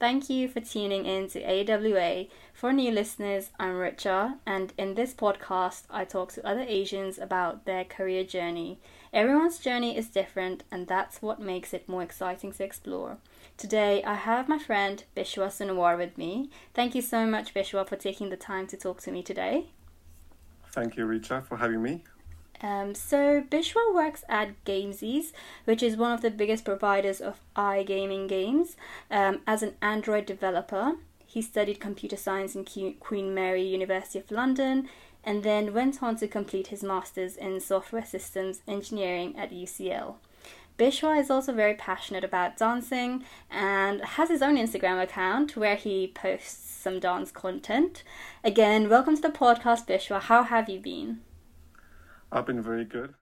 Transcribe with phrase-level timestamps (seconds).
[0.00, 2.26] Thank you for tuning in to AWA.
[2.52, 7.64] For new listeners, I'm Richa, and in this podcast, I talk to other Asians about
[7.64, 8.80] their career journey.
[9.12, 13.18] Everyone's journey is different, and that's what makes it more exciting to explore.
[13.56, 16.50] Today, I have my friend Bishowa Sunuwar with me.
[16.74, 19.66] Thank you so much, Bishowa, for taking the time to talk to me today.
[20.72, 22.02] Thank you, Richa, for having me.
[22.64, 25.32] Um, so Bishowa works at Gamesys,
[25.66, 28.74] which is one of the biggest providers of iGaming games.
[29.10, 30.94] Um, as an Android developer,
[31.26, 32.64] he studied computer science in
[33.00, 34.88] Queen Mary University of London,
[35.22, 40.14] and then went on to complete his master's in software systems engineering at UCL.
[40.78, 46.10] Bishowa is also very passionate about dancing and has his own Instagram account where he
[46.14, 48.02] posts some dance content.
[48.42, 50.22] Again, welcome to the podcast, Bishowa.
[50.22, 51.20] How have you been?
[52.34, 53.14] I've been very good.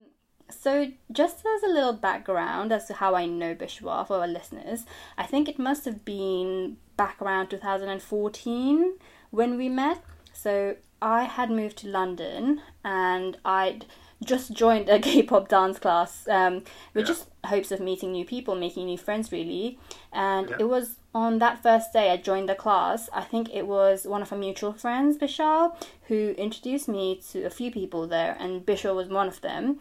[0.48, 4.84] So, just as a little background as to how I know Bishowa for our listeners,
[5.16, 8.94] I think it must have been back around 2014
[9.30, 10.02] when we met.
[10.32, 13.86] So, I had moved to London and I'd
[14.24, 17.14] just joined a K-pop dance class um, with yeah.
[17.14, 19.78] just hopes of meeting new people, making new friends, really.
[20.12, 20.56] And yeah.
[20.60, 24.22] it was on that first day I joined the class, I think it was one
[24.22, 25.74] of our mutual friends, Bishal,
[26.08, 29.78] who introduced me to a few people there, and Bishal was one of them.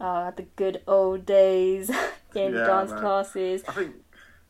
[0.00, 1.88] Uh, the good old days
[2.34, 3.00] in yeah, dance man.
[3.00, 3.62] classes.
[3.68, 3.94] I think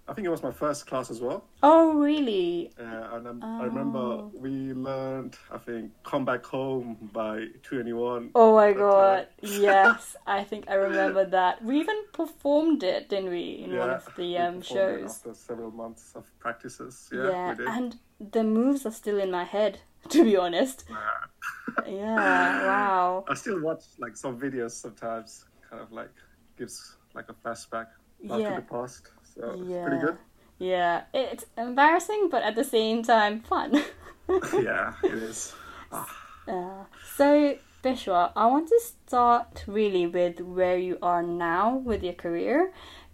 [0.08, 1.44] I think it was my first class as well.
[1.62, 2.72] Oh, really?
[2.78, 3.60] Yeah, and oh.
[3.60, 8.30] I remember we learned, I think, "Come Back Home" by 2NE1.
[8.34, 9.28] Oh my god!
[9.42, 11.64] yes, I think I remember that.
[11.64, 15.18] We even performed it, didn't we, in yeah, one of the um, shows?
[15.18, 19.80] After several months of practices, yeah, yeah and the moves are still in my head.
[20.08, 20.84] To be honest.
[21.86, 22.66] yeah.
[22.66, 23.24] Wow.
[23.28, 25.44] I still watch like some videos sometimes.
[25.70, 26.10] Kind of like
[26.58, 27.86] gives like a flashback
[28.24, 28.50] back yeah.
[28.50, 29.12] to the past.
[29.34, 29.76] So yeah.
[29.76, 30.18] it's pretty good.
[30.58, 33.82] Yeah, it's embarrassing, but at the same time, fun.
[34.52, 35.52] yeah, it is.
[35.90, 36.84] Uh,
[37.16, 42.72] so, Bishowa, I want to start really with where you are now with your career.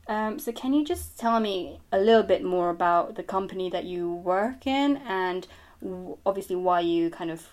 [0.08, 3.84] Um, so, can you just tell me a little bit more about the company that
[3.84, 5.46] you work in and
[5.82, 7.48] w- obviously why you kind of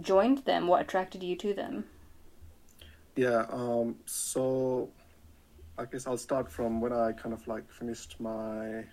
[0.00, 0.66] joined them?
[0.66, 1.84] What attracted you to them?
[3.14, 4.90] Yeah, um, so
[5.78, 8.84] I guess I'll start from when I kind of like finished my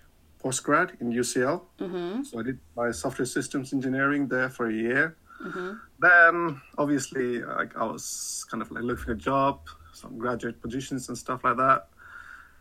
[0.42, 1.62] postgrad in UCL.
[1.78, 2.22] Mm-hmm.
[2.24, 5.16] So I did my software systems engineering there for a year.
[5.42, 5.72] Mm-hmm.
[5.98, 9.60] Then obviously like I was kind of like looking for a job,
[9.92, 11.88] some graduate positions and stuff like that.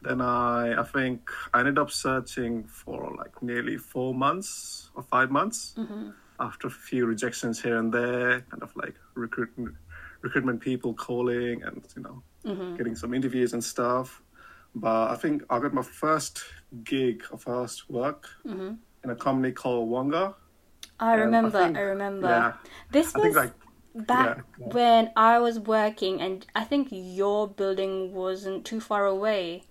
[0.01, 5.31] Then I I think I ended up searching for like nearly four months or five
[5.31, 5.75] months.
[5.77, 6.09] Mm-hmm.
[6.39, 9.75] After a few rejections here and there, kind of like recruitment
[10.21, 12.75] recruitment people calling and you know mm-hmm.
[12.75, 14.21] getting some interviews and stuff.
[14.75, 16.43] But I think I got my first
[16.83, 18.73] gig or first work mm-hmm.
[19.03, 20.35] in a company called Wonga.
[20.99, 21.57] I remember.
[21.57, 22.27] I, think, I remember.
[22.27, 22.53] Yeah,
[22.91, 23.53] this was like,
[23.95, 24.73] back yeah, yeah.
[24.73, 29.63] when I was working, and I think your building wasn't too far away.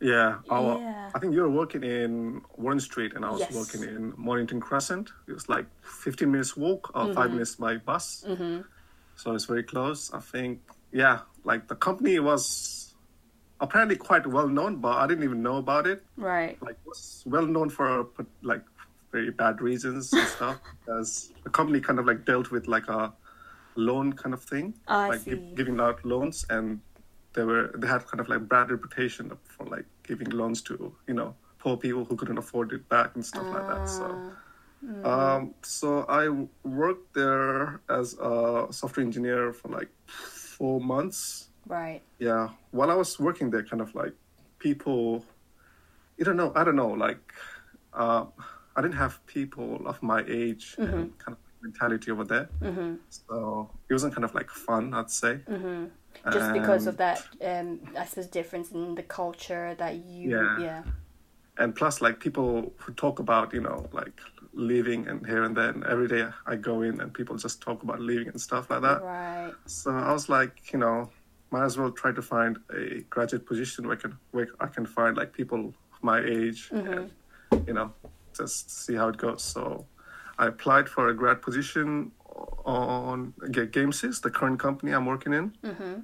[0.00, 1.10] Yeah, our, yeah.
[1.14, 3.54] I think you were working in Warren Street, and I was yes.
[3.54, 5.10] working in Mornington Crescent.
[5.26, 7.14] It was like 15 minutes walk or mm-hmm.
[7.14, 8.24] five minutes by bus.
[8.28, 8.60] Mm-hmm.
[9.16, 10.12] So it's very close.
[10.12, 10.60] I think,
[10.94, 12.94] yeah, like the company was
[13.60, 16.04] apparently quite well known, but I didn't even know about it.
[16.16, 16.56] Right.
[16.62, 18.06] Like was well known for
[18.42, 18.62] like
[19.10, 23.12] very bad reasons and stuff, because the company kind of like dealt with like a
[23.74, 25.24] loan kind of thing, oh, like
[25.56, 26.80] giving out loans, and
[27.34, 31.14] they were they had kind of like bad reputation for like giving loans to you
[31.14, 33.88] know poor people who couldn't afford it back and stuff uh, like that.
[33.88, 34.32] So.
[34.84, 35.06] Mm.
[35.06, 36.28] Um, so I
[36.62, 39.88] worked there as a software engineer for like
[40.56, 41.48] four months.
[41.66, 42.02] Right.
[42.18, 42.50] Yeah.
[42.70, 44.14] While I was working there, kind of like
[44.58, 45.24] people,
[46.18, 47.24] you don't know, I don't know, like,
[47.92, 48.24] uh,
[48.76, 50.94] I didn't have people of my age mm-hmm.
[50.94, 52.48] and kind of mentality over there.
[52.60, 52.94] Mm-hmm.
[53.08, 55.40] So it wasn't kind of like fun, I'd say.
[55.48, 55.84] Mm-hmm.
[56.32, 57.18] Just because of that,
[57.50, 60.58] um, I suppose, difference in the culture that you, yeah.
[60.60, 60.82] yeah.
[61.58, 64.20] And plus, like people who talk about, you know, like
[64.54, 68.00] leaving and here and then every day I go in and people just talk about
[68.00, 69.02] leaving and stuff like that.
[69.02, 69.52] Right.
[69.66, 71.10] So I was like, you know,
[71.50, 74.86] might as well try to find a graduate position where I can where I can
[74.86, 77.08] find like people my age mm-hmm.
[77.52, 77.92] and you know
[78.36, 79.42] just see how it goes.
[79.42, 79.86] So
[80.38, 82.12] I applied for a grad position
[82.64, 85.52] on Gamesys, the current company I'm working in.
[85.62, 85.94] Mm-hmm.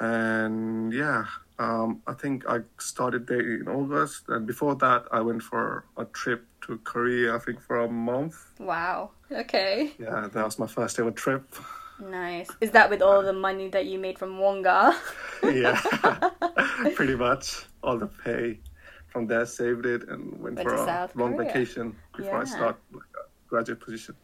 [0.00, 1.26] And yeah,
[1.58, 6.04] um, I think I started there in August, and before that, I went for a
[6.06, 7.34] trip to Korea.
[7.34, 8.36] I think for a month.
[8.58, 9.10] Wow.
[9.30, 9.92] Okay.
[9.98, 11.54] Yeah, that was my first ever trip.
[12.00, 12.50] Nice.
[12.60, 14.98] Is that with all the money that you made from Wonga?
[15.44, 15.80] yeah,
[16.94, 18.58] pretty much all the pay
[19.06, 21.46] from there, saved it, and went, Went for a South long Korea.
[21.48, 24.16] vacation before I start like a graduate position.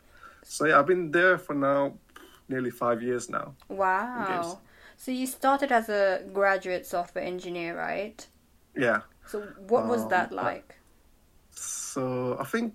[0.42, 1.94] So yeah, I've been there for now
[2.48, 3.54] nearly five years now.
[3.68, 4.58] Wow.
[5.00, 8.26] So you started as a graduate software engineer, right?
[8.76, 9.00] Yeah.
[9.24, 10.74] So what was Um, that like?
[11.52, 12.74] So I think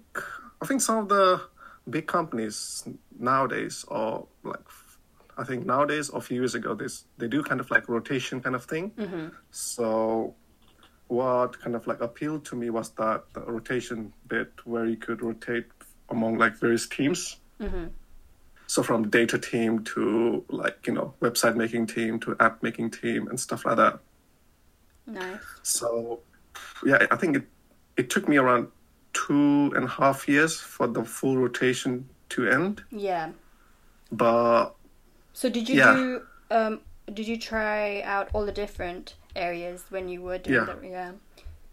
[0.59, 1.39] I think some of the
[1.87, 2.83] big companies
[3.19, 4.65] nowadays, or like
[5.37, 8.41] I think nowadays or a few years ago, this they do kind of like rotation
[8.41, 8.91] kind of thing.
[9.51, 10.33] So
[11.07, 15.21] what kind of like appealed to me was that the rotation bit where you could
[15.21, 15.67] rotate
[16.09, 17.37] among like various teams.
[18.67, 23.27] So from data team to like you know website making team to app making team
[23.27, 23.99] and stuff like that.
[25.07, 25.39] Nice.
[25.61, 26.21] So,
[26.83, 27.43] yeah, I think it
[27.97, 28.67] it took me around
[29.13, 32.83] two and a half years for the full rotation to end.
[32.91, 33.31] Yeah.
[34.11, 34.71] But
[35.33, 35.93] So did you Yeah.
[35.95, 36.21] do
[36.51, 36.79] um
[37.13, 40.73] did you try out all the different areas when you were doing Yeah.
[40.81, 41.11] the yeah.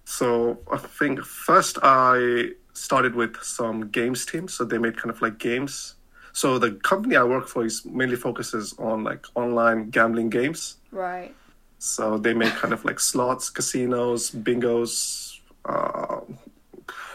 [0.05, 4.47] so I think first I started with some games team.
[4.49, 5.95] So they made kind of like games.
[6.33, 10.77] So the company I work for is mainly focuses on like online gambling games.
[10.91, 11.35] Right.
[11.79, 16.21] So they make kind of like slots, casinos, bingos, uh,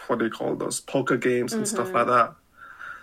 [0.08, 2.34] what do you call those poker games and stuff like that.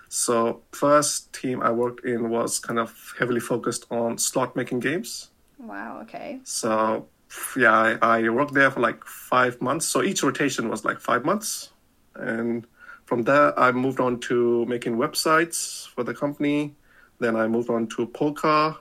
[0.08, 5.30] So first team I worked in was kind of heavily focused on slot making games.
[5.58, 6.40] Wow, okay.
[6.44, 7.08] So
[7.56, 9.86] yeah, I, I worked there for like five months.
[9.86, 11.70] So each rotation was like five months,
[12.14, 12.66] and
[13.04, 16.74] from there I moved on to making websites for the company.
[17.18, 18.76] Then I moved on to Polka,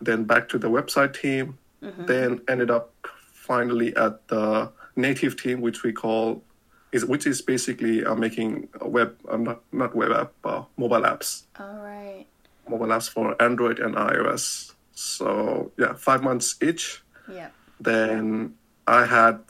[0.00, 1.58] then back to the website team.
[2.06, 2.92] Then ended up
[3.32, 6.42] finally at the native team, which we call
[6.90, 11.02] is which is basically uh, making a web, uh, not not web app, uh, mobile
[11.02, 12.26] apps All right.
[12.68, 14.72] mobile apps for Android and iOS.
[14.94, 17.02] So yeah, five months each.
[17.30, 17.50] Yeah.
[17.78, 18.54] Then
[18.86, 19.40] I had,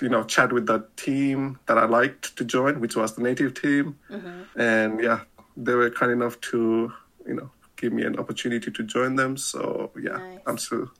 [0.00, 3.54] you know, chat with the team that I liked to join, which was the native
[3.54, 3.98] team,
[4.56, 5.20] and yeah,
[5.56, 6.92] they were kind enough to,
[7.26, 9.36] you know, give me an opportunity to join them.
[9.36, 10.40] So yeah, Nice.
[10.46, 10.90] I'm still,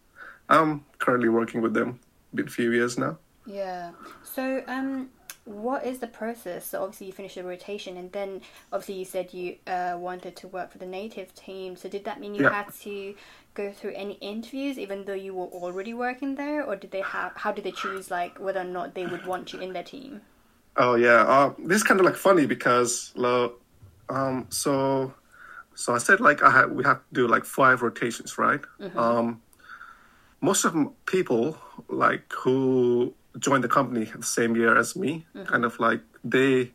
[0.48, 2.00] I'm currently working with them.
[2.34, 3.18] Been a few years now.
[3.46, 3.92] Yeah.
[4.22, 5.08] So, um,
[5.44, 6.66] what is the process?
[6.66, 10.48] So obviously you finished the rotation, and then obviously you said you uh, wanted to
[10.48, 11.74] work for the native team.
[11.74, 12.52] So did that mean you Yeah.
[12.52, 13.14] had to
[13.58, 17.32] go through any interviews, even though you were already working there, or did they have?
[17.42, 20.22] How did they choose like whether or not they would want you in their team?
[20.76, 23.12] Oh yeah, uh, this is kind of like funny because,
[24.08, 25.12] um, so,
[25.74, 28.62] so I said like I had we have to do like five rotations, right?
[29.04, 29.42] Um,
[30.40, 30.72] most of
[31.06, 31.58] people
[31.88, 33.12] like who
[33.46, 36.70] joined the company the same year as me, kind of like they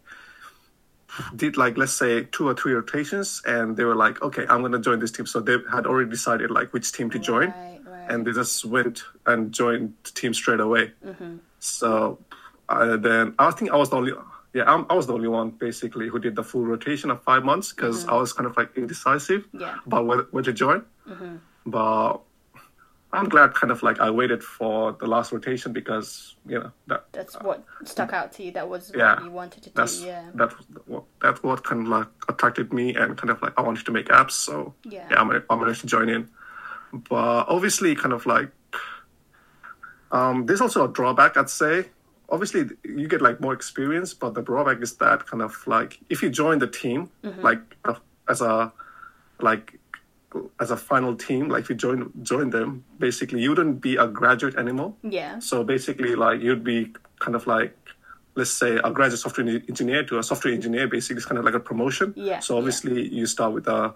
[1.36, 4.80] did like let's say two or three rotations, and they were like, okay, I'm gonna
[4.80, 5.26] join this team.
[5.26, 8.12] So they had already decided like which team to join Right, right.
[8.12, 10.92] and they just went and joined the team straight away.
[11.06, 11.38] Mm-hmm.
[11.60, 12.20] So
[12.70, 14.14] uh, then I think I was the only,
[14.54, 17.44] yeah, I'm, I was the only one basically who did the full rotation of five
[17.44, 18.14] months because mm-hmm.
[18.14, 19.76] I was kind of like indecisive Yeah.
[19.86, 20.84] about whether, where to join.
[21.08, 21.36] Mm-hmm.
[21.66, 22.18] But
[23.14, 27.06] I'm glad kind of like I waited for the last rotation because you know that
[27.12, 28.52] That's what stuck out to you.
[28.52, 29.74] That was yeah, what you wanted to do.
[29.76, 30.24] that's Yeah.
[30.34, 30.52] that
[30.88, 33.92] what that's what kind of like attracted me and kind of like I wanted to
[33.92, 34.32] make apps.
[34.32, 35.06] So Yeah.
[35.12, 36.28] I'm gonna, I'm gonna join in.
[37.10, 38.50] But obviously, kind of like
[40.12, 41.38] um, there's also a drawback.
[41.38, 41.86] I'd say
[42.30, 46.22] obviously you get like more experience, but the drawback is that kind of like if
[46.24, 47.10] you join the team
[47.42, 47.96] like uh,
[48.28, 48.72] as a
[49.40, 49.80] like
[50.60, 54.08] as a final team, like if you join join them, basically you wouldn't be a
[54.08, 54.94] graduate anymore.
[55.04, 55.40] Yeah.
[55.40, 57.76] So basically, like you'd be kind of like,
[58.36, 60.88] let's say, a graduate software engineer to a software engineer.
[60.88, 62.14] Basically, it's kind of like a promotion.
[62.16, 62.58] Yeah, So yeah.
[62.60, 63.94] obviously, you start with a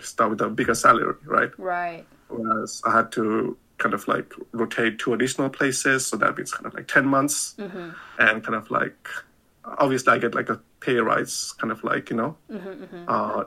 [0.00, 1.50] start with a bigger salary, right?
[1.58, 2.06] Right.
[2.28, 6.66] Whereas I had to kind of like rotate to additional places, so that means kind
[6.66, 7.90] of like ten months, Mm-hmm.
[8.18, 9.08] and kind of like
[9.64, 12.36] obviously I get like a pay rise, kind of like you know.
[12.50, 13.44] Mm-hmm, Uh,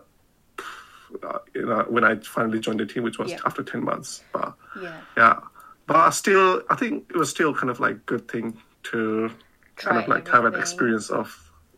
[1.22, 3.40] uh, you know, when I finally joined the team, which was Yeah.
[3.46, 5.02] after ten months, but Yeah.
[5.18, 5.40] yeah
[5.86, 9.30] but I still i think it was still kind of like good thing to
[9.76, 11.28] kind of Try like have an experience of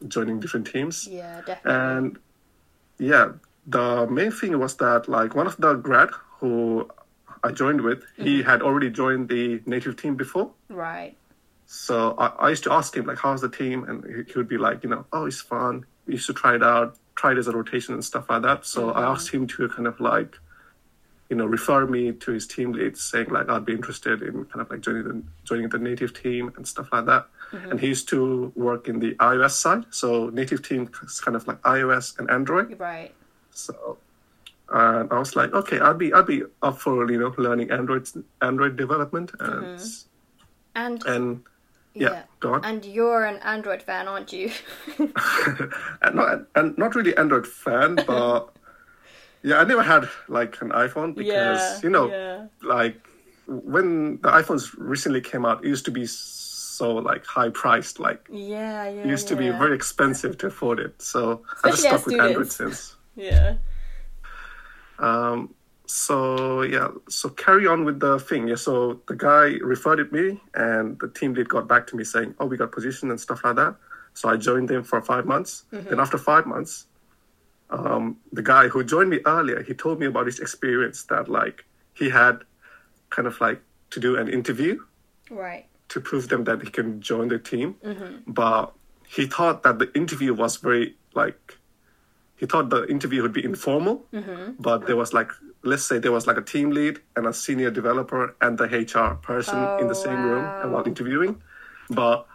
[0.08, 1.42] joining different teams Yeah.
[1.42, 1.72] Definitely.
[1.82, 2.18] and
[3.00, 3.32] yeah
[3.66, 6.88] the main thing was that like one of the grad who
[7.44, 8.50] i joined with he Mm-hmm.
[8.50, 11.18] had already joined the native team before right.
[11.66, 14.48] so I, I used to ask him like how's the team and he, he would
[14.48, 17.48] be like you know oh it's fun we used to try it out it as
[17.48, 18.66] a rotation and stuff like that.
[18.66, 20.38] So i asked him to kind of like
[21.30, 24.62] you know refer me to his team leads saying like i'd be interested in kind
[24.62, 27.28] of like joining the joining the native team and stuff like that.
[27.52, 27.72] Mm-hmm.
[27.72, 29.86] And he used to work in the ios side.
[29.92, 32.80] So native team is kind of like ios and android.
[32.80, 33.14] Right.
[33.52, 33.98] so
[34.70, 38.08] and I was like, okay, I'd be I'd be up for you know learning Android
[38.42, 39.32] Android development.
[39.40, 40.10] And mm-hmm.
[40.76, 41.44] And and
[41.96, 42.66] yeah, go on.
[42.66, 44.52] And you're an Android fan, aren't you?
[45.00, 45.14] and
[46.16, 48.56] not and not really Android fan, but
[49.44, 52.48] yeah, I never had like an iPhone because Yeah, you know, yeah.
[52.62, 52.98] like
[53.48, 58.28] when the iPhones recently came out, it used to be so like high priced, like
[58.30, 59.02] yeah, yeah.
[59.02, 61.02] it used to be very expensive to afford it.
[61.02, 62.96] So I just stuck with Android since.
[63.16, 63.56] Yeah.
[65.00, 65.54] Um,
[65.88, 68.48] so yeah, so carry on with the thing.
[68.48, 72.04] Yeah, so the guy referred it me, and the team lead got back to me
[72.04, 73.76] saying, "Oh, we got position and stuff like that."
[74.14, 75.64] So I joined them for five months.
[75.72, 76.86] Then after five months,
[77.70, 81.66] um, the guy who joined me earlier, he told me about his experience that like
[81.94, 82.44] he had
[83.10, 83.62] kind of like
[83.92, 84.80] to do an interview
[85.30, 85.66] Right.
[85.90, 87.76] to prove them that he can join the team.
[88.28, 88.74] But
[89.08, 91.58] he thought that the interview was very like
[92.38, 94.06] he thought the interview would be informal.
[94.14, 94.54] Mm-hmm.
[94.60, 95.32] But there was like
[95.64, 99.16] let's say there was like a team lead and a senior developer and the HR
[99.16, 101.42] person in Oh, the same oh, room and while interviewing.
[101.90, 102.28] But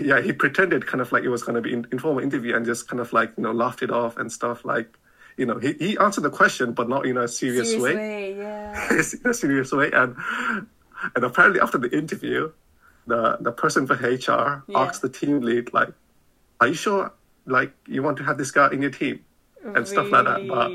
[0.00, 2.66] yeah, he pretended kind of like it was going to be an informal interview and
[2.66, 4.98] just kind of like you know laughed it off and stuff like
[5.36, 8.36] you know he, he answered the question but not in a serious, Serious way way,
[8.36, 8.92] yeah.
[9.24, 9.90] in a serious way.
[9.92, 10.16] And
[11.14, 12.50] and apparently after the interview,
[13.06, 14.78] the the person for HR Yeah.
[14.80, 15.90] asked the team lead like,
[16.60, 17.12] "Are you sure
[17.48, 19.24] like you want to have this guy in your team?"
[19.64, 20.46] And stuff like that.
[20.48, 20.70] But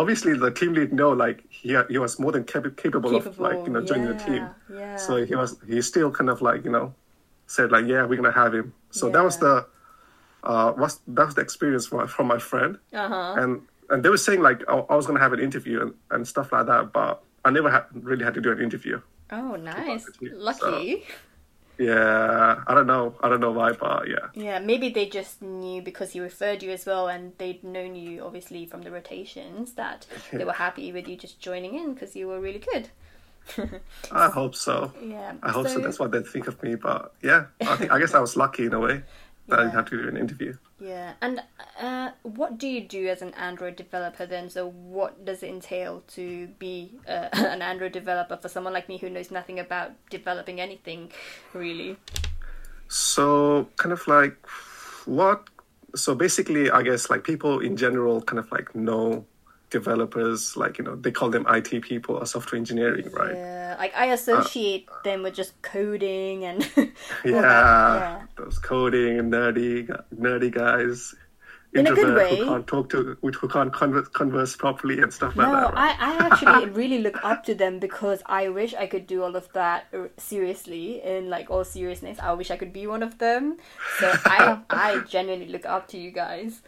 [0.00, 3.58] obviously the team lead know like he he was more than cap- capable, of like
[3.66, 4.42] you know joining the team.
[4.70, 4.96] yeah, yeah.
[4.96, 6.94] So he was he still kind of like you know
[7.46, 8.74] said like yeah we're gonna have him.
[8.90, 9.66] So that was the
[10.44, 13.34] uh was that was the experience from, from my friend Uh-huh.
[13.38, 16.28] and and they were saying like I, I was gonna have an interview and, and
[16.28, 19.00] stuff like that, but I never had really had to do an interview.
[19.32, 20.06] Oh, nice.
[20.20, 21.04] you, so- Lucky.
[21.78, 25.82] Yeah, I don't know, I don't know why, but yeah, Yeah, maybe they just knew
[25.82, 30.06] because he referred you as well, and they'd known you obviously from the rotations that
[30.32, 32.88] they were happy with you just joining in because you were really good.
[34.10, 34.92] I hope so.
[35.02, 35.34] Yeah.
[35.42, 35.78] I hope so.
[35.80, 38.66] That's what they think of me, but yeah, I think I guess I was lucky
[38.66, 39.02] in a way
[39.48, 40.56] that I didn't have to do an interview.
[40.78, 41.42] Yeah, and
[41.80, 44.50] uh, what do you do as an Android developer then?
[44.50, 48.98] So, what does it entail to be uh, an Android developer for someone like me
[48.98, 51.10] who knows nothing about developing anything,
[51.54, 51.96] really?
[52.88, 54.36] So kind of like
[55.06, 55.48] what?
[55.94, 59.24] So basically, I guess like people in general kind of like know
[59.78, 63.34] developers, like you know they call them IT people or software engineering, right?
[63.34, 66.90] Yeah, like I associate them with just coding and all
[67.32, 69.72] Yeah, those coding and nerdy
[70.26, 71.14] nerdy guys,
[71.74, 72.36] In a good way.
[72.38, 75.74] who can't talk to, which who can't converse, converse properly and stuff like No, that.
[75.74, 75.96] Right?
[76.00, 79.36] I, I actually really look up to them because I wish I could do all
[79.36, 82.18] of that uh, seriously in like all seriousness.
[82.18, 83.58] I wish I could be one of them.
[84.00, 86.62] So I I genuinely look up to you guys.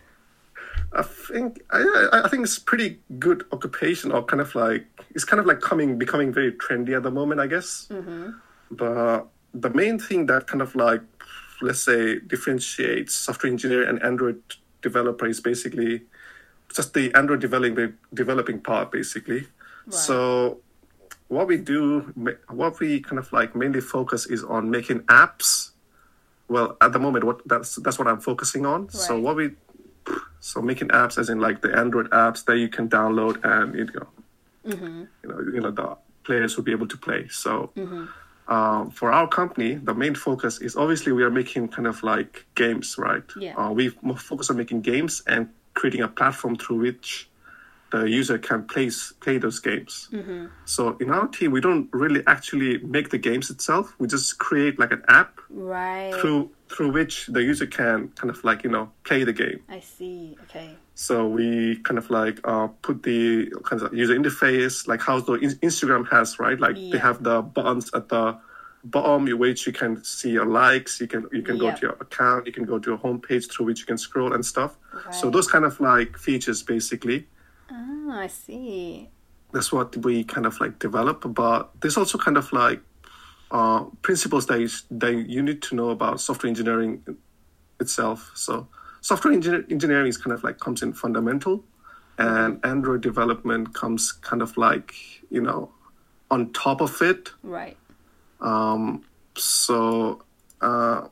[0.93, 5.39] I think I, I think it's pretty good occupation or kind of like it's kind
[5.41, 7.89] of like coming becoming very trendy at the moment, I guess.
[7.91, 8.31] Mm-hmm.
[8.71, 11.03] But the main thing that kind of like
[11.61, 14.41] let's say differentiates software engineer and Android
[14.83, 16.03] developer is basically
[16.75, 19.47] just the Android developing developing part, basically.
[19.87, 19.95] Right.
[19.95, 20.61] So
[21.29, 22.13] what we do,
[22.49, 25.71] what we kind of like mainly focus is on making apps.
[26.49, 28.89] Well, at the moment, what that's that's what I'm focusing on.
[28.89, 29.51] So what we
[30.41, 33.85] so making apps, as in like the Android apps that you can download and you
[33.87, 34.07] know,
[35.23, 37.27] you know, you know the players will be able to play.
[37.29, 37.73] So
[38.49, 42.47] um, for our company, the main focus is obviously we are making kind of like
[42.55, 43.23] games, right?
[43.37, 43.55] Yeah.
[43.55, 47.29] Uh, we focus on making games and creating a platform through which
[47.91, 48.91] the user can play
[49.21, 50.09] play those games.
[50.65, 53.95] So in our team, we don't really actually make the games itself.
[53.99, 56.13] We just create like an app Right.
[56.21, 59.61] through through which the user can kind of like you know play the game.
[59.71, 60.37] I see.
[60.45, 60.77] Okay.
[60.95, 65.39] So we kind of like uh, put the kind of user interface, like how the
[65.63, 66.59] Instagram has, right?
[66.61, 68.37] Like they have the buttons at the
[68.85, 71.01] bottom, which you can see your likes.
[71.01, 72.47] You can you can go to your account.
[72.47, 74.77] You can go to a homepage through which you can scroll and stuff.
[75.11, 77.27] So those kind of like features, basically,
[77.71, 79.09] Ah, I see.
[79.53, 81.25] that's what we kind of like develop.
[81.27, 82.81] But there's also kind of like
[83.51, 87.03] uh, principles that you, that you need to know about software engineering
[87.81, 88.31] itself.
[88.35, 88.69] So
[89.01, 91.65] software engineer, engineering is kind of like comes in fundamental,
[92.19, 94.95] and Android development comes kind of like
[95.31, 95.71] you know
[96.31, 97.31] on top of it.
[97.43, 97.77] Right.
[98.41, 99.05] Um,
[99.37, 100.23] so
[100.61, 101.09] uh,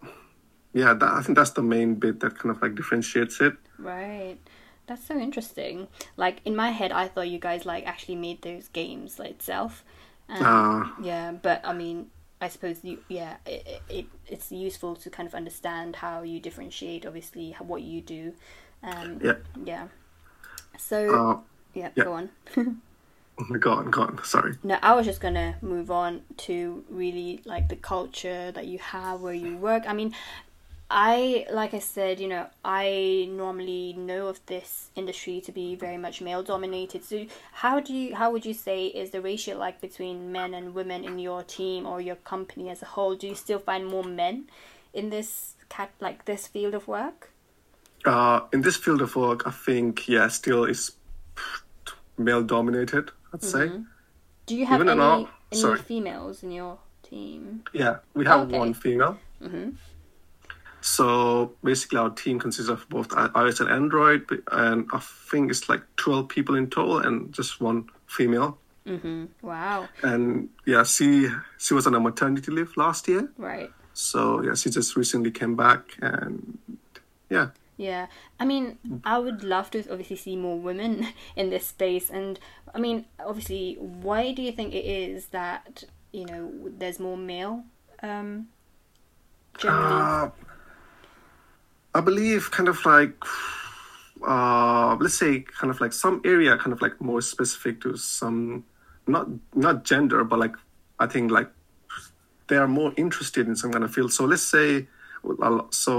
[0.75, 3.55] yeah, that, I think that's the main bit that kind of like differentiates it.
[3.79, 4.37] Right.
[4.87, 5.89] That's so interesting.
[6.17, 9.85] Like in my head, I thought you guys like actually made those games like, itself.
[10.29, 10.95] Um, Ah.
[11.03, 15.35] yeah, but I mean, I suppose you yeah it, it it's useful to kind of
[15.35, 18.33] understand how you differentiate obviously how, what you do.
[18.83, 19.35] Um, Yeah.
[19.65, 19.89] Yeah.
[20.79, 21.39] So Uh,
[21.75, 22.05] yeah, yeah.
[22.05, 22.31] go on.
[23.61, 24.19] Go on, go on.
[24.25, 24.55] Sorry.
[24.63, 29.21] No, I was just gonna move on to really like the culture that you have
[29.21, 29.85] where you work.
[29.87, 30.15] I mean,
[30.89, 35.97] I like I said, you know, I normally know of this industry to be very
[35.97, 37.03] much male dominated.
[37.05, 40.75] So how do you how would you say is the ratio like between men and
[40.75, 43.17] women in your team or your company as a whole?
[43.17, 44.45] Do you still find more men
[44.95, 47.31] in this cat like this field of work?
[48.05, 50.93] Uh, in this field of work, I think yeah, still is
[52.17, 53.11] male dominated.
[53.35, 53.73] I'd say.
[54.47, 57.65] Do you have Even any, our- any females in your team?
[57.73, 58.57] Yeah, we have Okay.
[58.57, 59.19] one female.
[60.87, 65.83] So basically, our team consists of both iOS and Android, and I think it's like
[65.97, 68.57] twelve people in total, and just one female.
[69.43, 69.89] Wow.
[70.05, 71.29] And yeah, she
[71.59, 73.73] she was on a maternity leave last year, Right.
[73.95, 76.57] so yeah, she just recently came back, and
[77.29, 78.07] yeah, Yeah,
[78.39, 82.39] I mean, I would love to obviously see more women in this space, and
[82.73, 87.65] I mean, obviously, why do you think it is that you know there's more male?
[88.05, 88.47] Um,
[89.59, 90.31] generally, Uh,
[91.97, 93.15] I believe kind of like
[94.27, 98.65] uh let's say kind of like some area kind of like more specific to some
[99.07, 100.57] not not gender but like
[100.99, 101.51] I think like
[102.49, 104.13] they are more interested in some kind of field.
[104.13, 104.87] So let's say
[105.71, 105.95] so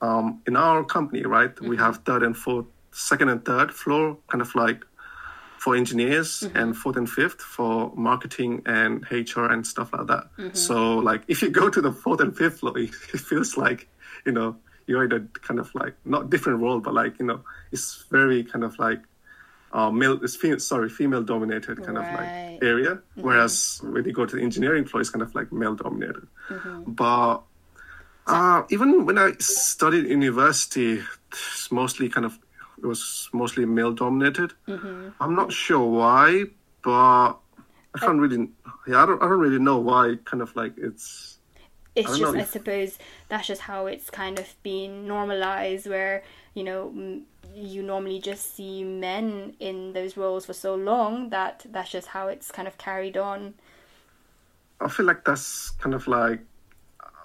[0.00, 4.42] um in our company, right, we have third and fourth second and third floor kind
[4.42, 4.84] of like
[5.58, 10.24] for engineers and fourth and fifth for marketing and HR and stuff like that.
[10.56, 13.88] So like if you go to the fourth and fifth floor, it feels like
[14.26, 14.56] you know
[14.90, 17.40] you're in a kind of like not different role, but like you know
[17.72, 19.00] it's very kind of like
[19.72, 20.18] uh, male.
[20.22, 22.98] It's female, sorry, female dominated kind of like area.
[23.14, 26.26] Whereas when you go to the engineering floor, it's kind of like male dominated.
[26.86, 27.42] But
[28.26, 31.00] uh, even when I studied university,
[31.32, 32.38] it's mostly kind of
[32.82, 34.52] it was mostly male dominated.
[35.20, 36.44] I'm not sure why,
[36.82, 37.30] but
[37.94, 38.48] I can't really.
[38.88, 39.22] Yeah, I don't.
[39.22, 40.16] I don't really know why.
[40.24, 41.38] Kind of like it's.
[42.00, 46.22] It's I just know I suppose that's just how it's kind of been normalized, where
[46.54, 47.22] you know
[47.54, 52.28] you normally just see men in those roles for so long that that's just how
[52.28, 53.54] it's kind of carried on.
[54.80, 56.40] I feel like that's kind of like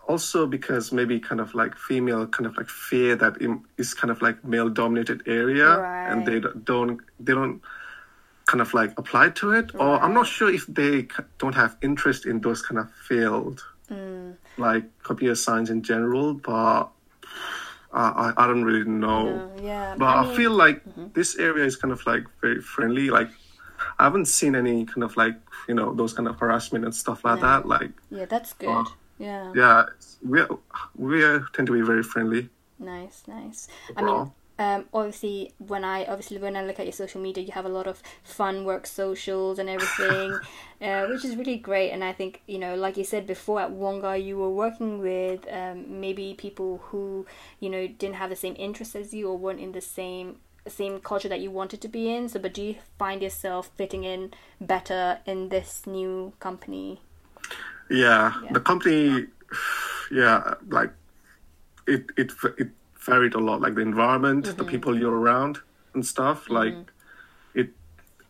[0.08, 3.34] also because maybe kind of like female kind of like fear that
[3.78, 7.62] is kind of like male dominated area and they don't they don't
[8.46, 11.08] kind of like apply to it or I'm not sure if they
[11.40, 13.64] don't have interest in those kind of field
[14.58, 16.90] like computer science in general but
[17.94, 20.82] I, I, I don't really know Uh, yeah, but I, mean- feel like
[21.14, 23.10] this area is kind of like very friendly.
[23.10, 23.30] Like
[24.00, 25.36] I haven't seen any kind of like
[25.70, 27.48] you know those kind of harassment and stuff like No.
[27.48, 27.68] that.
[27.68, 28.68] Like yeah, that's good.
[28.70, 28.84] Uh,
[29.18, 29.54] yeah.
[29.56, 29.84] yeah,
[30.22, 30.42] we
[30.98, 31.22] we
[31.54, 32.50] tend to be very friendly.
[32.80, 33.70] Nice, nice.
[33.96, 37.52] I mean, um, obviously, when I obviously when I look at your social media, you
[37.52, 40.40] have a lot of fun work socials and everything,
[40.82, 41.92] uh, which is really great.
[41.92, 45.46] And I think you know, like you said before, at Wonga, you were working with
[45.52, 47.26] um, maybe people who
[47.60, 50.38] you know didn't have the same interests as you or weren't in the same
[50.68, 52.30] same culture that you wanted to be in.
[52.30, 57.02] So, but do you find yourself fitting in better in this new company?
[57.90, 58.54] Yeah, Yeah.
[58.54, 59.28] the company,
[60.12, 60.92] yeah, like
[61.88, 62.70] it it it
[63.06, 63.62] varied a lot.
[63.62, 64.58] Like the environment, Mm-hmm.
[64.58, 65.60] the people you're around,
[65.94, 66.50] and stuff.
[66.50, 66.76] Like
[67.54, 67.70] it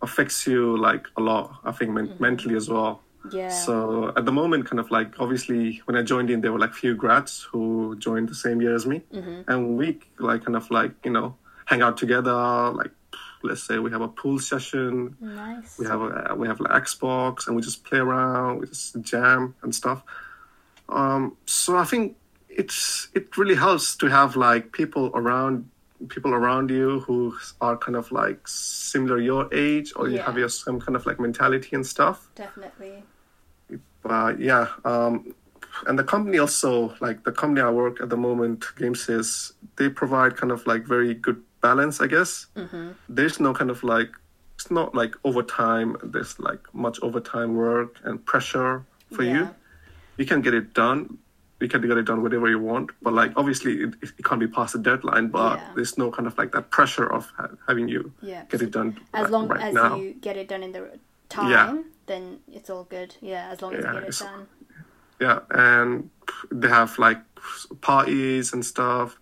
[0.02, 1.46] affects you like a lot.
[1.64, 2.94] I think men- mentally as well.
[3.26, 3.38] Mm-hmm.
[3.38, 3.50] Yeah.
[3.50, 6.74] So at the moment, kind of like obviously when I joined in, there were like
[6.74, 9.50] few grads who joined the same year as me, Mm-hmm.
[9.52, 11.36] and we like kind of like you know
[11.66, 12.36] hang out together.
[12.82, 12.92] Like
[13.42, 15.78] let's say we have a pool session, nice.
[15.80, 19.56] we have a we have like Xbox, and we just play around, we just jam
[19.64, 20.04] and stuff.
[20.90, 22.16] Um, so I think
[22.62, 25.70] it's it really helps to have like people around
[26.10, 30.50] people around you who are kind of like similar your age or you have your
[30.50, 33.04] some kind of like mentality and stuff Definitely.
[34.04, 35.34] but yeah um
[35.88, 40.36] and the company also like the company i work at the moment gamesys they provide
[40.38, 42.92] kind of like very good balance i guess Mm-hmm.
[43.10, 44.10] there's no kind of like
[44.56, 49.34] it's not like overtime there's like much overtime work and pressure for Yeah.
[49.34, 49.50] you
[50.18, 51.18] you can get it done
[51.62, 54.48] you can get it done whatever you want but like obviously it, it can't be
[54.48, 55.70] past the deadline but Yeah.
[55.76, 58.44] there's no kind of like that pressure of ha- having you Yeah.
[58.50, 61.50] get it done as long right as now you get it done in the time
[61.52, 61.82] Yeah.
[62.08, 64.48] then it's all good yeah as long as Yeah, you get it done
[65.22, 66.10] yeah and
[66.52, 67.20] they have like
[67.82, 69.18] parties and stuff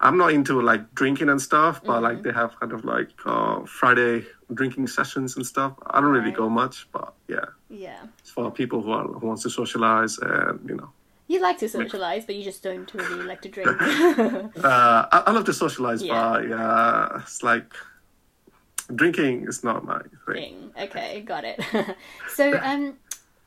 [0.00, 2.02] i'm not into like drinking and stuff but Mm-hmm.
[2.04, 6.30] like they have kind of like uh, friday drinking sessions and stuff i don't really
[6.32, 10.66] go much but yeah yeah it's for people who, are, who wants to socialize and
[10.68, 10.90] you know
[11.28, 15.30] you like to socialize but you just don't really like to drink uh, I, I
[15.30, 16.32] love to socialize Yeah.
[16.32, 17.72] but yeah it's like
[18.94, 20.34] drinking is not my thing.
[20.34, 20.70] thing.
[20.80, 21.62] Okay, got it.
[22.28, 22.94] so, um,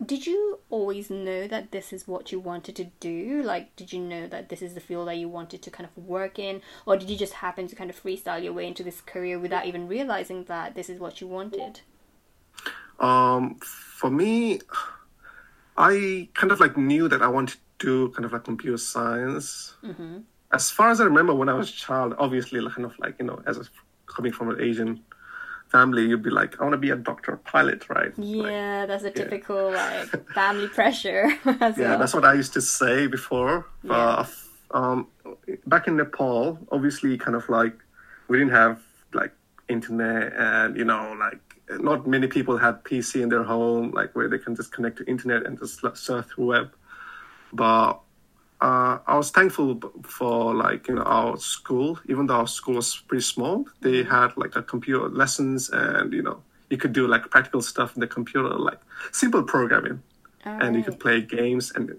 [0.03, 3.41] did you always know that this is what you wanted to do?
[3.43, 6.03] Like, did you know that this is the field that you wanted to kind of
[6.03, 9.01] work in, or did you just happen to kind of freestyle your way into this
[9.01, 11.81] career without even realizing that this is what you wanted?
[12.99, 14.61] Um, for me,
[15.77, 19.75] I kind of like knew that I wanted do kind of like computer science.
[19.83, 20.19] Mm-hmm.
[20.51, 23.15] As far as I remember, when I was a child, obviously, like, kind of like
[23.19, 23.63] you know, as a,
[24.05, 25.01] coming from an Asian
[25.71, 28.11] family, you'd be like, I want to be a doctor, pilot, right?
[28.17, 31.31] Yeah, that's a typical like family pressure.
[31.45, 31.99] Yeah, well.
[31.99, 33.67] that's what I used to say before.
[33.83, 34.29] But
[34.71, 35.07] um,
[35.65, 37.75] back in Nepal, obviously, kind of like
[38.27, 38.81] we didn't have
[39.13, 39.33] like
[39.69, 41.39] internet, and you know, like
[41.79, 45.05] not many people had PC in their home, like where they can just connect to
[45.05, 46.73] internet and just surf through web.
[47.53, 47.99] But
[48.61, 52.95] uh, I was thankful for like you know our school, even though our school was
[53.07, 53.65] pretty small.
[53.81, 57.95] They had like a computer lessons, and you know you could do like practical stuff
[57.95, 58.79] in the computer, like
[59.11, 60.01] simple programming
[60.43, 61.95] and you could play games and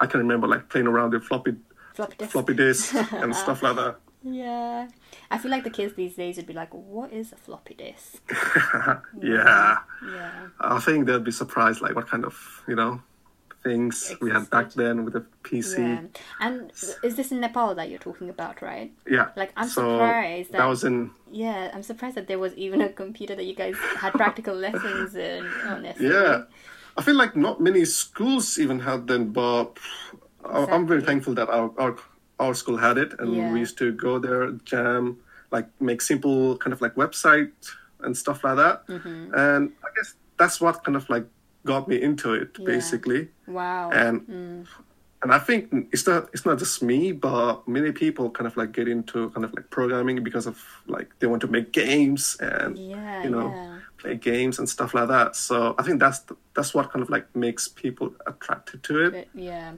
[0.00, 1.54] i can remember like playing around with floppy
[1.94, 2.32] floppy disk.
[2.32, 4.88] floppy disks and stuff like that Yeah,
[5.30, 8.18] I feel like the kids these days would be like, "What is a floppy disk?"
[9.22, 10.48] yeah Yeah.
[10.58, 12.34] i think they'd be surprised like what kind of
[12.66, 13.00] you know
[13.62, 16.02] things we had back then with the pc Yeah.
[16.40, 16.70] And
[17.02, 18.92] is this in Nepal that you're talking about, right?
[19.10, 22.54] yeah, Like, I'm so surprised that that- was in Yeah, I'm surprised that there was
[22.54, 25.46] even a computer that you guys had practical lessons in.
[25.66, 26.08] Honestly.
[26.08, 26.42] yeah
[26.96, 29.78] i feel like not many schools even had them but
[30.44, 31.92] I- i'm very thankful that our, our
[32.40, 33.52] our school had it and Yeah.
[33.52, 35.18] we used to go there jam
[35.50, 37.52] like make simple kind of like website
[38.04, 39.34] and stuff like that Mm-hmm.
[39.44, 41.26] and i guess that's what kind of like
[41.64, 42.64] got me into it Yeah.
[42.66, 43.90] basically Wow.
[43.90, 44.66] and Mm.
[45.22, 48.72] and I think it's not it's not just me, but many people kind of like
[48.72, 52.78] get into kind of like programming because of like they want to make games and
[52.78, 53.78] yeah, you know yeah.
[53.98, 55.34] play games and stuff like that.
[55.36, 56.20] So I think that's
[56.54, 59.10] that's what kind of like makes people attracted to it.
[59.12, 59.72] But, yeah.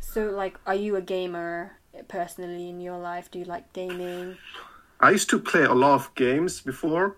[0.00, 3.30] So, like, are you a gamer personally in your life?
[3.30, 4.36] Do you like gaming?
[4.98, 7.16] I used to play a lot of games before,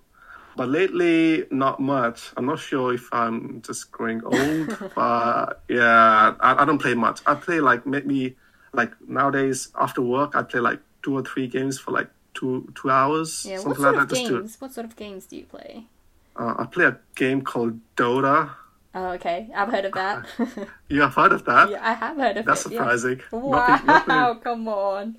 [0.56, 2.32] but lately not much.
[2.36, 7.20] I'm not sure if I'm just growing old, but yeah, I, I don't play much.
[7.26, 8.36] I play like maybe
[8.72, 12.90] like nowadays after work, I play like two or three games for like two two
[12.90, 13.56] hours, Yeah.
[13.60, 14.14] What sort like of that.
[14.14, 14.60] Just to, games?
[14.60, 15.86] What sort of games do you play?
[16.36, 18.50] uh, I play a game called Dota.
[18.94, 19.48] Oh, okay.
[19.54, 20.26] I've heard of that.
[20.88, 21.70] You have heard of that?
[21.70, 22.72] yeah, I have heard of That's it.
[22.72, 22.78] yeah.
[22.78, 23.20] surprising.
[23.30, 23.50] Wow!
[23.66, 25.16] Not, not, many, Come on.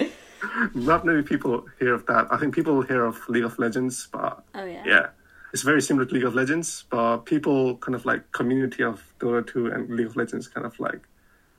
[0.75, 2.27] not many people hear of that.
[2.31, 4.83] I think people hear of League of Legends, but Oh yeah.
[4.85, 5.07] yeah
[5.53, 9.45] it's very similar to league of legends but people kind of like community of dota
[9.45, 11.01] 2 and league of legends kind of like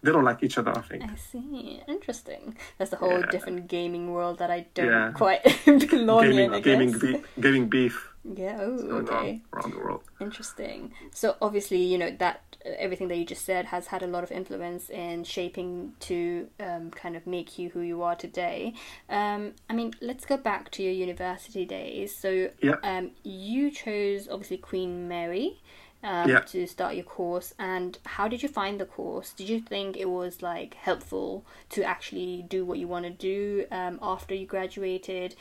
[0.03, 1.81] they don't like each other i think I see.
[1.89, 2.57] Interesting.
[2.79, 3.31] That's a whole Yeah.
[3.35, 5.13] different gaming world that I don't Yeah.
[5.13, 5.43] quite
[5.91, 6.33] belong in.
[6.33, 7.01] I gaming gaming guess.
[7.03, 8.59] beef, gaming beef Yeah.
[8.61, 9.43] Oh, okay.
[9.53, 10.93] on around the world Interesting.
[11.13, 14.25] So obviously, you know that uh, everything that you just said has had a lot
[14.25, 18.73] of influence in shaping to um, kind of make you who you are today.
[19.11, 22.17] Um, I mean, let's go back to your university days.
[22.17, 22.77] So Yeah.
[22.83, 25.61] um, you chose obviously Queen Mary.
[26.03, 26.41] Um, Yeah.
[26.41, 30.11] to start your course and how did you find the course did you think it
[30.11, 35.35] was like helpful to actually do what you want to do um, after you graduated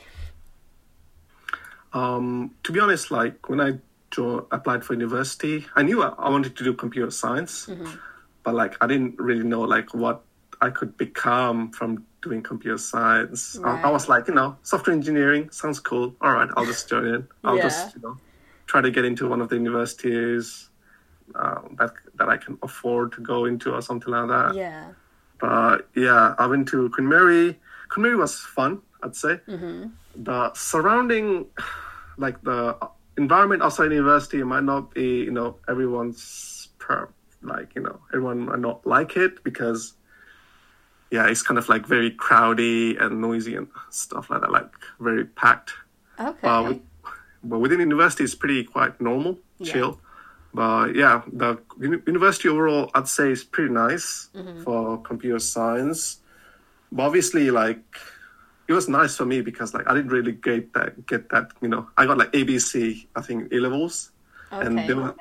[1.94, 3.70] um to be honest like when i
[4.10, 7.68] jo- applied for university i knew i, I wanted to do computer science
[8.44, 10.22] but like i didn't really know like what
[10.60, 15.50] i could become from doing computer science I, I was like you know software engineering
[15.50, 17.62] sounds cool all right i'll just join in i'll Yeah.
[17.68, 18.16] just you know
[18.66, 20.70] try to get into one of the universities
[21.34, 24.92] uh, that that i can afford to go into or something like that yeah
[25.40, 27.58] but yeah, I went to Queen Mary.
[27.90, 29.40] Queen Mary was fun, I'd say.
[29.48, 29.88] Mm-hmm.
[30.16, 31.46] The surrounding,
[32.16, 32.76] like the
[33.16, 37.08] environment outside university, might not be, you know, everyone's per,
[37.42, 39.94] like, you know, everyone might not like it because,
[41.10, 45.24] yeah, it's kind of like very crowdy and noisy and stuff like that, like very
[45.24, 45.72] packed.
[46.18, 46.74] okay Uh,
[47.42, 49.72] but within university, it's pretty quite normal, Yeah.
[49.72, 50.00] chill.
[50.54, 51.58] But yeah, the
[52.06, 54.28] university overall, I'd say, is pretty nice
[54.62, 56.18] for computer science.
[56.92, 57.82] But obviously, like,
[58.66, 61.68] it was nice for me because like I didn't really get that get that you
[61.68, 64.10] know I got like ABC I think A levels,
[64.50, 65.12] and then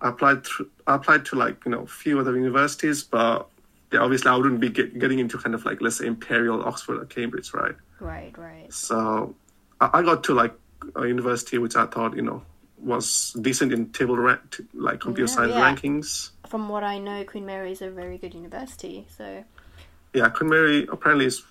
[0.00, 3.48] I applied to I applied to like you know a few other universities, but
[3.92, 7.00] yeah, obviously I wouldn't be get, getting into kind of like let's say Imperial, Oxford,
[7.00, 7.74] or Cambridge, right?
[8.00, 9.34] right right So
[9.80, 10.54] I, I got to like
[10.94, 12.42] a university which I thought you know
[12.78, 15.02] was decent in table rank, like mm-hmm.
[15.02, 15.74] computer Yeah, science yeah.
[15.74, 16.30] rankings.
[16.48, 19.06] from what I know, Queen Mary is a very good university.
[19.16, 19.44] So
[20.12, 21.42] Yeah, Queen Mary apparently is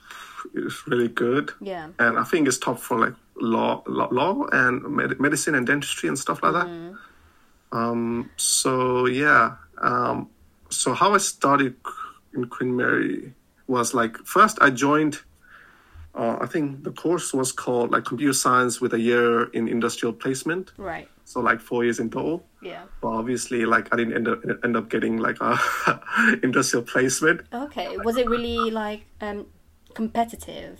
[0.53, 1.51] is really good.
[1.61, 1.89] Yeah.
[1.99, 6.09] And I think it's top for like law, law, law and med- medicine and dentistry
[6.09, 6.95] and stuff like that.
[7.71, 9.55] Um, so yeah.
[9.81, 10.29] Um,
[10.69, 11.75] so how I started
[12.33, 13.33] in Queen Mary
[13.67, 15.19] was like first I joined.
[16.13, 20.13] Uh, I think the course was called like computer science with a year in industrial
[20.13, 20.71] placement.
[20.77, 21.09] Right.
[21.25, 22.45] So like four years in total.
[22.61, 22.83] Yeah.
[23.01, 25.59] But obviously, like I didn't end up end up getting like a
[26.43, 27.41] industrial placement.
[27.51, 27.97] Okay.
[27.97, 29.45] Was it really like um
[29.99, 30.79] competitive?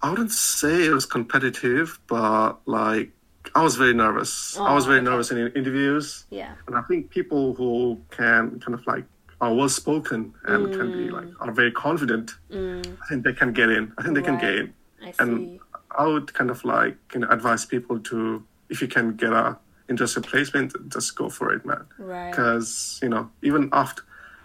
[0.00, 3.10] I wouldn't say it was competitive, but like
[3.54, 4.56] I was very nervous.
[4.58, 5.10] I was Oh, very okay.
[5.10, 6.52] nervous in interviews, Yeah.
[6.66, 9.04] and I think people who can kind of like
[9.40, 12.26] are well spoken and can be like are very confident.
[12.52, 13.92] I think they can get in.
[13.98, 14.60] I think they can get Mm.
[14.60, 14.74] In.
[15.08, 15.16] I see.
[15.20, 15.60] And
[16.02, 19.56] I would kind of like you know advise people to if you can get a
[19.88, 21.84] industrial placement, just go for it, man.
[21.98, 22.30] Right.
[22.30, 24.02] Because you know even after,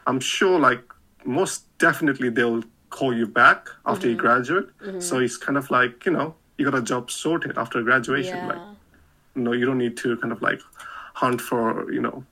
[0.07, 0.83] I'm sure like
[1.25, 2.63] most definitely they'll
[2.97, 4.15] call you back after Mm-hmm.
[4.15, 4.67] you graduate.
[4.79, 4.99] Mm-hmm.
[5.07, 6.27] So it's kind of like you know
[6.57, 8.37] you got a job sorted after graduation.
[8.37, 8.51] Yeah.
[8.51, 8.63] Like
[9.35, 10.61] you know you don't need to kind of like
[11.13, 12.23] hunt for you know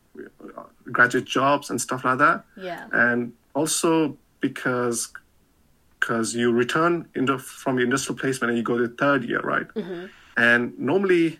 [0.92, 2.88] graduate jobs and stuff like that Yeah.
[2.92, 5.12] and also because
[6.00, 9.42] because you return into from your industrial placement and you go to the third year
[9.42, 10.06] right mm-hmm.
[10.38, 11.40] and normally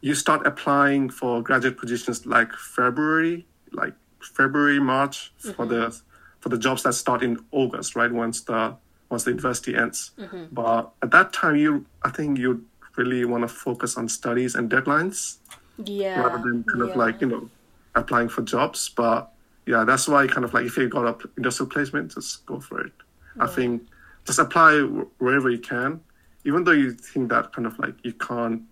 [0.00, 5.74] you start applying for graduate positions like february like february march for mm-hmm.
[5.74, 6.00] the
[6.40, 8.74] for the jobs that start in august right once the
[9.10, 10.12] once the university ends.
[10.18, 10.44] Mm-hmm.
[10.52, 12.64] But at that time you i think you
[12.96, 15.38] really want to focus on studies and deadlines
[15.78, 16.20] Yeah.
[16.20, 16.90] rather than kind yeah.
[16.90, 17.48] of like you know
[17.94, 18.88] applying for jobs.
[18.88, 19.30] But
[19.66, 22.80] yeah that's why kind of like if you got a industrial placement just go for
[22.86, 22.92] it.
[23.38, 23.82] I think
[24.26, 24.80] just apply
[25.18, 26.00] wherever you can.
[26.44, 28.62] Even though you think that kind of like you can't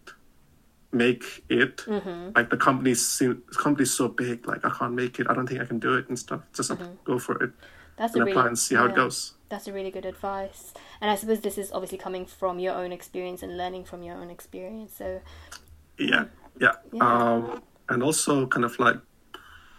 [0.93, 2.31] make it Mm-hmm.
[2.35, 5.61] like the company's seem- company's so big like i can't make it i don't think
[5.61, 6.93] i can do it and stuff just Mm-hmm.
[7.05, 7.53] go for it
[7.99, 10.73] That's and a really, and see how it goes That's a really good advice.
[11.01, 14.17] And I suppose this is obviously coming from your own experience and learning from your
[14.21, 14.93] own experience.
[14.97, 15.21] So
[15.99, 16.25] yeah
[16.61, 17.05] yeah, Yeah.
[17.05, 18.97] um and also kind of like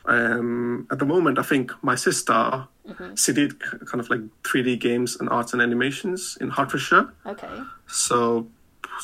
[0.06, 3.14] um at the moment i think my sister Mm-hmm.
[3.16, 3.52] she did
[3.90, 7.56] kind of like 3d games and arts and animations in hertfordshire okay.
[7.86, 8.48] so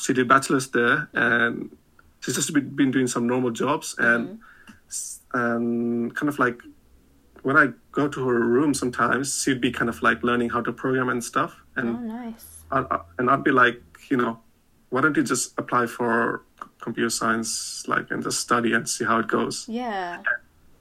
[0.02, 1.70] she did bachelor's there and
[2.26, 4.72] she's just been, been doing some normal jobs and mm-hmm.
[4.88, 6.60] s- and kind of like
[7.42, 10.72] when i go to her room sometimes she'd be kind of like learning how to
[10.72, 12.56] program and stuff and Oh nice.
[12.70, 14.40] I, I, and I'd be like, you know,
[14.90, 16.42] why don't you just apply for
[16.80, 19.66] computer science, like, and just study and see how it goes.
[19.68, 20.22] Yeah.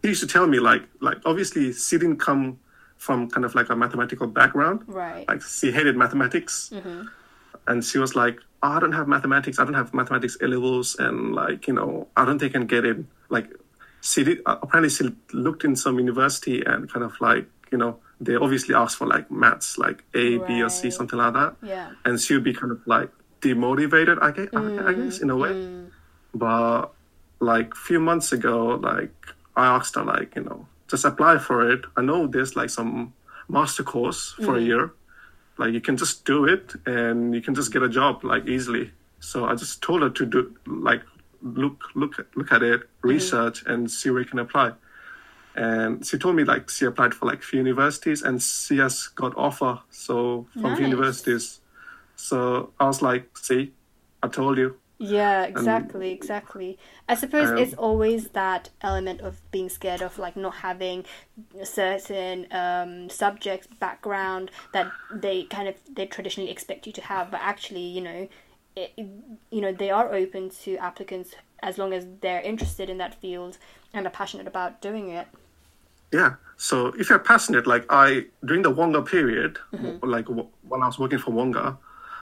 [0.01, 2.60] He used to tell me, like, like obviously she didn't come
[2.97, 4.84] from kind of like a mathematical background.
[4.88, 5.27] Right.
[5.27, 7.08] Like she hated mathematics, mm-hmm.
[7.67, 9.60] And she was like, oh, I don't have mathematics.
[9.60, 12.67] I don't have mathematics A levels, and like, you know, I don't think I can
[12.67, 13.08] get in.
[13.30, 13.49] Like,
[14.01, 14.39] she did.
[14.45, 18.73] uh, Apparently, she looked in some university and kind of like, you know, they obviously
[18.75, 21.91] asked for like maths, like A, B, or C, something like that Yeah.
[22.06, 23.10] and she would be kind of like
[23.41, 25.89] demotivated I guess, I guess in a way mm, mm.
[26.34, 26.93] but
[27.39, 29.13] like a few months ago like
[29.56, 33.13] i asked her like you know just apply for it i know there's like some
[33.47, 34.65] master course for a mm.
[34.65, 34.93] year
[35.57, 38.91] like you can just do it and you can just get a job like easily.
[39.19, 41.01] So i just told her to do like
[41.41, 42.87] look look look at it mm.
[43.01, 44.73] research and see where you can apply.
[45.55, 49.35] And she told me like she applied for like few universities and she has got
[49.37, 50.77] offer so from Nice.
[50.77, 51.59] few universities.
[52.17, 53.71] So i was like see
[54.23, 56.77] i told you Yeah, exactly, exactly.
[57.10, 61.05] I suppose Um, it's always that element of being scared of like not having
[61.63, 67.41] certain um, subject background that they kind of they traditionally expect you to have, but
[67.41, 68.29] actually, you know,
[68.75, 68.93] it,
[69.51, 73.58] you know they are open to applicants as long as they're interested in that field
[73.93, 75.27] and are passionate about doing it.
[76.12, 76.36] Yeah.
[76.58, 80.86] So if you're passionate, like I during the Wonga period, w- like w- when I
[80.88, 81.77] was working for Wonga,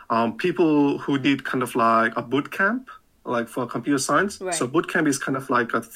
[0.10, 2.89] um, people who did kind of like a boot camp,
[3.26, 4.39] like for computer science.
[4.42, 4.54] Right.
[4.54, 5.92] So boot camp is kind of like a th-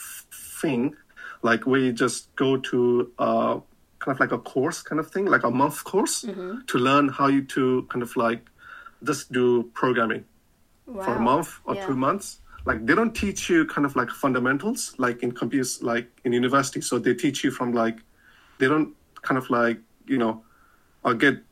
[0.62, 0.96] thing,
[1.43, 3.54] like we just go to uh,
[4.00, 6.22] kind of like a course kind of thing, like a month course
[6.67, 8.41] to learn how you to kind of like
[9.04, 10.26] just do programming
[10.86, 11.86] for a month or Yeah.
[11.86, 12.39] two months.
[12.65, 16.82] Like they don't teach you kind of like fundamentals like in computers like in university.
[16.82, 17.98] So they teach you from like
[18.58, 20.43] they don't kind of like you know
[21.04, 21.47] or get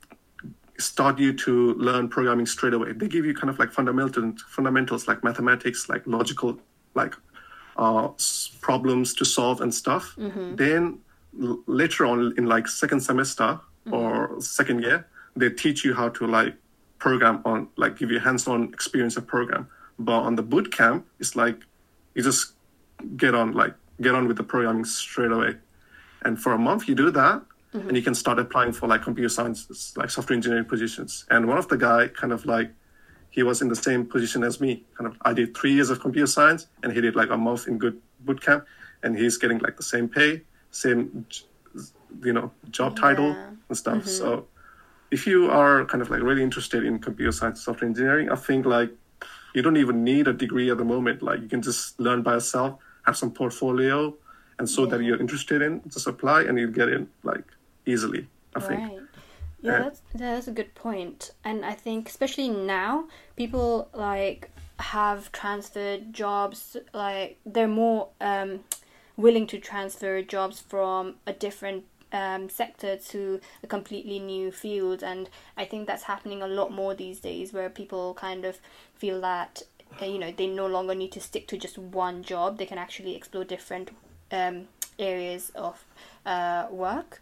[0.77, 2.91] start you to learn programming straight away.
[2.93, 6.59] They give you kind of like fundamental fundamentals like mathematics, like logical
[6.95, 7.13] like
[7.77, 8.09] uh,
[8.61, 10.15] problems to solve and stuff.
[10.55, 10.99] Then
[11.41, 13.59] l- later on in like second semester
[13.91, 16.55] or second year, they teach you how to like
[16.97, 19.67] program on like give you hands-on experience of program.
[19.99, 21.57] But on the boot camp, it's like
[22.15, 22.53] you just
[23.17, 25.55] get on like get on with the programming straight away.
[26.23, 27.43] And for a month you do that,
[27.75, 27.87] mm-hmm.
[27.87, 31.25] and you can start applying for like computer science, like software engineering positions.
[31.29, 32.71] And one of the guy kind of like
[33.35, 34.83] he was in the same position as me.
[34.97, 37.67] Kind of I did three years of computer science, and he did like a month
[37.67, 38.65] in good boot camp,
[39.03, 41.25] and he's getting like the same pay, same
[42.23, 43.35] you know job title
[43.67, 43.97] and stuff.
[43.97, 44.07] Mm-hmm.
[44.07, 44.47] So
[45.11, 48.65] if you are kind of like really interested in computer science software engineering, I think
[48.65, 48.91] like
[49.53, 51.21] you don't even need a degree at the moment.
[51.21, 54.15] Like you can just learn by yourself, have some portfolio,
[54.59, 54.91] and so yeah.
[54.91, 57.43] that you're interested in, just apply and you get in like
[57.85, 58.27] easily.
[58.55, 58.67] I right.
[58.67, 59.01] think.
[59.61, 66.13] Yeah, that's that's a good point, and I think especially now people like have transferred
[66.13, 66.77] jobs.
[66.93, 68.59] Like they're more um,
[69.17, 75.29] willing to transfer jobs from a different um, sector to a completely new field, and
[75.57, 78.59] I think that's happening a lot more these days, where people kind of
[78.93, 79.63] feel that
[80.01, 82.77] uh, you know they no longer need to stick to just one job; they can
[82.77, 83.89] actually explore different
[84.31, 84.67] um,
[84.99, 85.83] areas of
[86.25, 87.21] uh, work.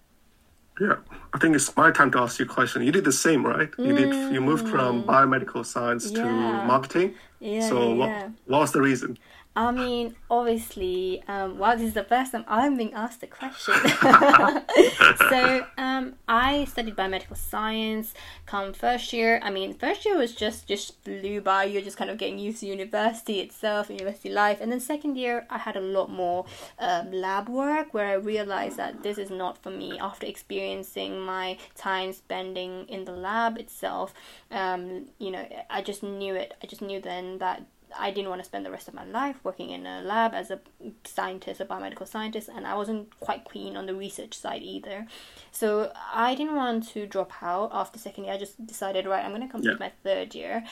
[0.79, 0.95] Yeah,
[1.33, 2.81] I think it's my time to ask you a question.
[2.81, 3.69] You did the same, right?
[3.77, 4.33] You did.
[4.33, 5.05] You moved from mm.
[5.05, 6.23] biomedical science yeah.
[6.23, 6.31] to
[6.65, 7.13] marketing.
[7.39, 7.69] Yeah.
[7.69, 8.29] So yeah, what, yeah.
[8.47, 9.17] what was the reason?
[9.55, 13.75] I mean, obviously, um, well, this is the first time I'm being asked a question.
[15.29, 18.15] so, um, I studied biomedical science.
[18.47, 21.65] Come first year, I mean, first year was just just flew by.
[21.65, 25.45] You're just kind of getting used to university itself, university life, and then second year,
[25.51, 26.45] I had a lot more
[26.79, 29.99] um, lab work where I realized that this is not for me.
[29.99, 34.15] After experiencing my time spending in the lab itself,
[34.49, 36.55] um, you know, I just knew it.
[36.63, 37.63] I just knew then that
[37.97, 40.51] I didn't want to spend the rest of my life working in a lab as
[40.51, 40.59] a
[41.03, 45.07] scientist, a biomedical scientist, and I wasn't quite keen on the research side either.
[45.51, 48.33] So I didn't want to drop out after second year.
[48.33, 49.87] I just decided, right, I'm going to complete yeah.
[49.87, 50.63] my third year.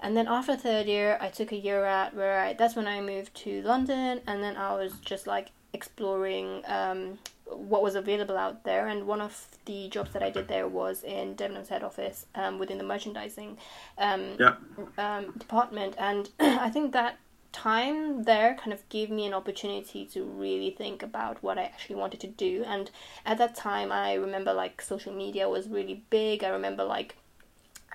[0.00, 3.00] And then after third year, I took a year out where I, that's when I
[3.00, 7.18] moved to London, and then I was just like exploring um,
[7.58, 8.86] what was available out there.
[8.86, 12.58] And one of the jobs that I did there was in Debenhams head office um,
[12.58, 13.58] within the merchandising
[13.98, 14.54] um, yeah.
[14.98, 15.94] um, department.
[15.98, 17.18] And I think that
[17.52, 21.96] time there kind of gave me an opportunity to really think about what I actually
[21.96, 22.64] wanted to do.
[22.66, 22.90] And
[23.24, 26.42] at that time, I remember like social media was really big.
[26.42, 27.16] I remember like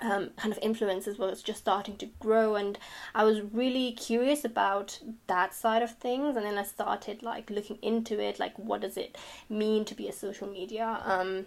[0.02, 2.78] um, kind of influences was just starting to grow and
[3.16, 7.78] i was really curious about that side of things and then i started like looking
[7.82, 9.18] into it like what does it
[9.50, 11.46] mean to be a social media um,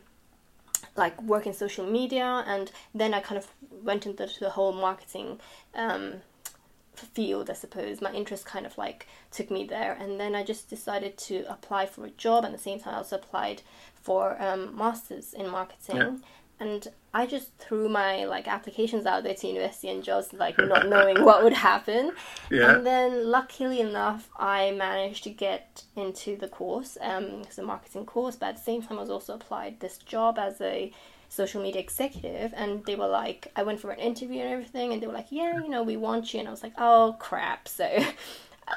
[0.97, 3.49] like work in social media and then i kind of
[3.83, 5.41] went into the whole marketing
[5.75, 6.15] um,
[6.95, 8.01] field i suppose.
[8.01, 11.87] My interest kind of like took me there and then i just decided to apply
[11.87, 13.63] for a job and at the same time i also applied
[14.03, 15.97] for um, masters in marketing.
[15.97, 16.17] Yeah.
[16.61, 20.89] And I just threw my like applications out there to university and jobs, like not
[20.89, 22.13] knowing what would happen.
[22.51, 22.77] Yeah.
[22.77, 26.97] And then, luckily enough, I managed to get into the course.
[27.01, 29.99] Um, it's a marketing course, but at the same time, I was also applied this
[29.99, 30.91] job as a
[31.29, 35.03] social media executive, and they were like, I went for an interview and everything, and
[35.03, 37.69] they were like, yeah, you know, we want you, and I was like, oh crap,
[37.69, 37.89] so.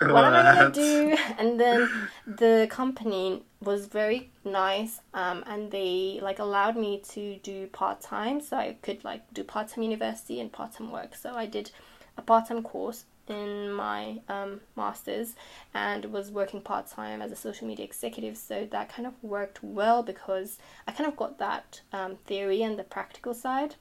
[0.01, 1.17] What am I gonna do?
[1.37, 1.89] And then
[2.27, 8.41] the company was very nice, um, and they like allowed me to do part time,
[8.41, 11.15] so I could like do part time university and part time work.
[11.15, 11.71] So I did
[12.17, 15.35] a part time course in my um, masters
[15.73, 18.37] and was working part time as a social media executive.
[18.37, 22.77] So that kind of worked well because I kind of got that um, theory and
[22.77, 23.75] the practical side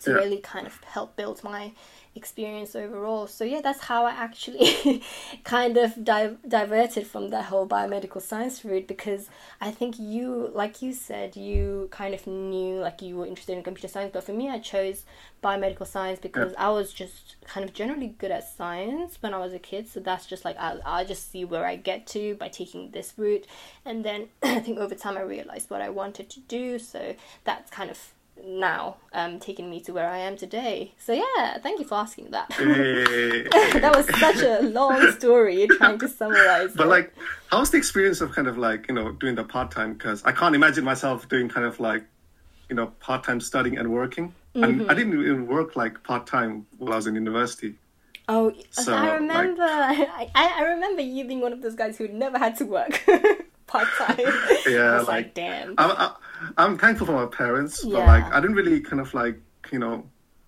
[0.00, 0.16] to yeah.
[0.16, 1.72] really kind of help build my
[2.16, 3.26] experience overall.
[3.26, 5.02] So yeah, that's how I actually
[5.44, 9.28] kind of di- diverted from that whole biomedical science route because
[9.60, 13.64] I think you, like you said, you kind of knew like you were interested in
[13.64, 15.04] computer science, but for me, I chose
[15.42, 16.66] biomedical science because yeah.
[16.66, 19.88] I was just kind of generally good at science when I was a kid.
[19.88, 23.12] So that's just like I I just see where I get to by taking this
[23.16, 23.46] route,
[23.84, 26.78] and then I think over time I realized what I wanted to do.
[26.78, 30.92] So that's kind of now um, taken me to where I am today.
[30.98, 32.48] So yeah, thank you for asking that.
[32.58, 36.72] that was such a long story trying to summarize.
[36.74, 36.90] But it.
[36.90, 37.14] like,
[37.48, 39.94] how's the experience of kind of like you know doing the part time?
[39.94, 42.04] Because I can't imagine myself doing kind of like
[42.68, 44.34] you know part time studying and working.
[44.54, 44.64] Mm-hmm.
[44.64, 47.74] And I didn't even work like part time while I was in university.
[48.28, 49.62] Oh, so, I remember.
[49.64, 53.04] Like, I, I remember you being one of those guys who never had to work
[53.66, 54.18] part time.
[54.66, 55.74] Yeah, like, like, damn.
[55.76, 56.14] I'm, I,
[56.56, 59.40] I'm thankful for my parents, but like I didn't really kind of like
[59.72, 60.04] you know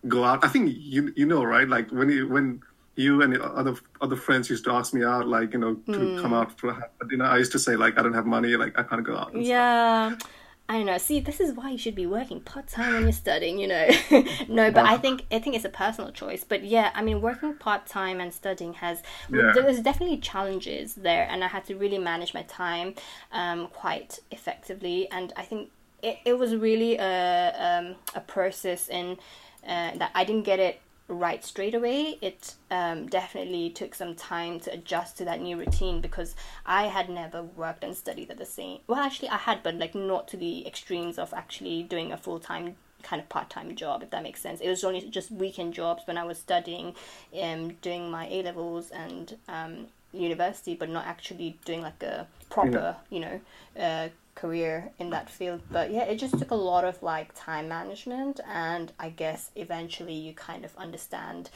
[0.08, 0.44] go out.
[0.44, 2.62] I think you you know right, like when you when
[2.96, 6.22] you and other other friends used to ask me out, like you know, to mm.
[6.22, 7.24] come out for dinner.
[7.24, 9.36] I used to say like I don't have money, like I can't go out.
[9.36, 10.16] Yeah.
[10.16, 10.30] Stuff.
[10.68, 10.98] I don't know.
[10.98, 13.58] See, this is why you should be working part time when you're studying.
[13.58, 13.88] You know,
[14.48, 16.42] no, but I think I think it's a personal choice.
[16.42, 19.52] But yeah, I mean, working part time and studying has yeah.
[19.54, 22.94] there's definitely challenges there, and I had to really manage my time
[23.30, 25.08] um, quite effectively.
[25.12, 25.70] And I think
[26.02, 29.18] it, it was really a um, a process in
[29.66, 32.18] uh, that I didn't get it right straight away.
[32.20, 36.34] It um, definitely took some time to adjust to that new routine because
[36.64, 38.80] I had never worked and studied at the same.
[38.86, 42.40] Well, actually, I had, but like not to the extremes of actually doing a full
[42.40, 44.60] time kind of part time job, if that makes sense.
[44.60, 46.94] It was only just weekend jobs when I was studying,
[47.40, 52.96] um, doing my A levels and um, university, but not actually doing like a proper,
[53.10, 53.40] you know,
[53.78, 55.60] uh, career in that field.
[55.70, 60.14] But yeah, it just took a lot of like time management, and I guess eventually
[60.14, 61.50] you kind of understand.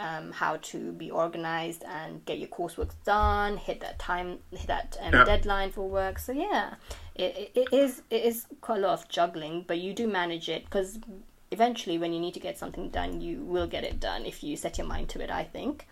[0.00, 4.96] Um, how to be organized and get your coursework done, hit that time, hit that
[5.02, 5.24] um, Yeah.
[5.24, 6.20] deadline for work.
[6.20, 6.74] So yeah,
[7.16, 10.48] it, it, it is it is quite a lot of juggling, but you do manage
[10.48, 11.00] it because
[11.50, 14.56] eventually, when you need to get something done, you will get it done if you
[14.56, 15.30] set your mind to it.
[15.30, 15.88] I think.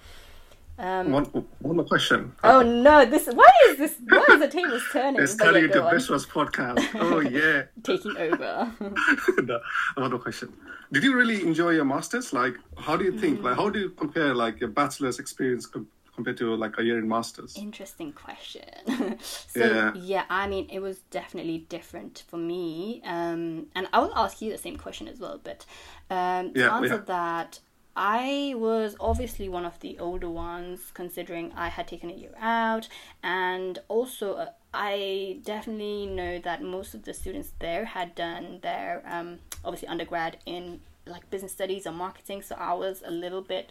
[0.78, 1.24] Um, One,
[1.60, 2.32] one more question.
[2.44, 3.06] Oh no!
[3.06, 3.96] This why is this?
[4.08, 5.22] Why is the tables turning?
[5.22, 5.90] It's turning yeah, into.
[5.90, 6.86] Bishowa's podcast.
[6.94, 7.62] Oh yeah.
[7.82, 8.70] taking over.
[9.42, 9.60] no,
[9.94, 10.52] one more question.
[10.92, 12.32] Did you really enjoy your masters?
[12.34, 13.42] Like, how do you think?
[13.42, 16.98] Like, how do you compare like your bachelor's experience com- compared to like a year
[16.98, 17.56] in masters?
[17.56, 19.18] Interesting question.
[19.22, 19.92] so Yeah.
[19.94, 20.24] yeah.
[20.28, 23.00] I mean, it was definitely different for me.
[23.04, 25.40] Um, and I will ask you the same question as well.
[25.42, 25.64] But
[26.10, 27.60] um, to Yeah, answer that,
[27.96, 32.88] I was obviously one of the older ones, considering I had taken a year out,
[33.22, 39.02] and also uh, I definitely know that most of the students there had done their
[39.06, 42.42] um, obviously undergrad in like business studies or marketing.
[42.42, 43.70] So I was a little bit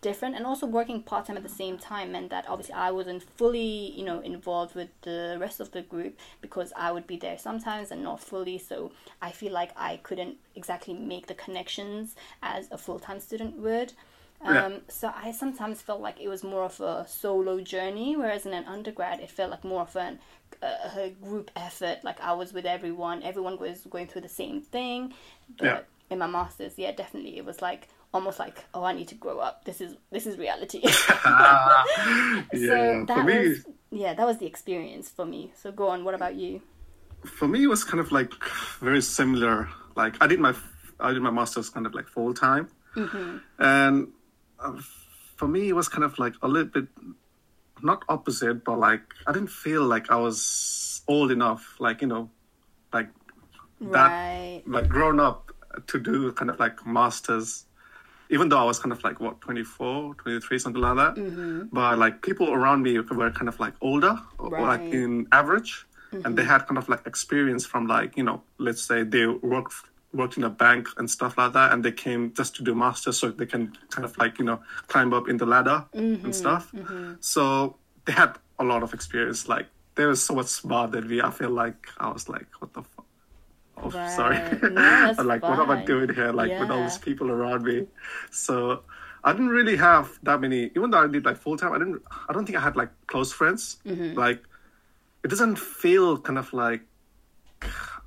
[0.00, 3.92] different and also working part-time at the same time meant that obviously I wasn't fully
[3.98, 7.90] you know involved with the rest of the group because I would be there sometimes
[7.90, 12.78] and not fully so I feel like I couldn't exactly make the connections as a
[12.78, 13.92] full-time student would
[14.44, 14.78] um, Yeah.
[14.88, 18.64] so I sometimes felt like it was more of a solo journey whereas in an
[18.66, 20.18] undergrad it felt like more of an
[20.62, 20.66] a,
[21.06, 25.12] a group effort like I was with everyone everyone was going through the same thing
[25.56, 25.80] but Yeah.
[26.10, 29.38] in my masters yeah definitely it was like almost like oh i need to grow
[29.38, 29.64] up.
[29.64, 30.80] This is this is reality.
[30.84, 31.84] Ah,
[32.52, 35.52] so yeah, that for me, was yeah that was the experience for me.
[35.54, 36.62] So go on what about you?
[37.24, 38.32] For me, it was kind of like
[38.80, 39.68] very similar.
[39.96, 40.54] Like, I did my
[41.00, 42.68] I did my masters kind of like full time,
[43.58, 44.08] and
[44.60, 44.80] uh,
[45.36, 46.86] for me, it was kind of like a little bit
[47.82, 52.30] not opposite, but like I didn't feel like I was old enough, like you know,
[52.92, 53.08] like
[53.80, 54.62] that right.
[54.66, 55.52] like grown up
[55.86, 57.66] to do kind of like masters
[58.30, 61.62] even though i was kind of like what 24 23 something like that Mm-hmm.
[61.72, 64.90] but like people around me were kind of like older or or, like Right.
[64.92, 65.20] Mm-hmm.
[65.20, 65.86] in average
[66.24, 69.74] and they had kind of like experience from like you know let's say they worked
[70.14, 73.18] worked in a bank and stuff like that and they came just to do masters
[73.18, 76.24] so they can kind of like you know climb up in the ladder Mm-hmm.
[76.24, 76.72] and stuff
[77.20, 77.76] so
[78.06, 79.66] they had a lot of experience like
[79.96, 82.82] they were so much smarter than me i feel like i was like what the
[83.82, 84.36] fuck Oh, sorry.
[84.36, 84.72] Right.
[84.72, 86.32] No, like, what am I doing here?
[86.32, 86.84] Like, with all Yeah.
[86.84, 87.86] these people around me.
[88.30, 88.82] So,
[89.24, 90.70] I didn't really have that many.
[90.76, 92.02] Even though I did like full time, I didn't.
[92.28, 93.78] I don't think I had like close friends.
[93.86, 94.18] Mm-hmm.
[94.18, 94.42] Like,
[95.24, 96.82] it doesn't feel kind of like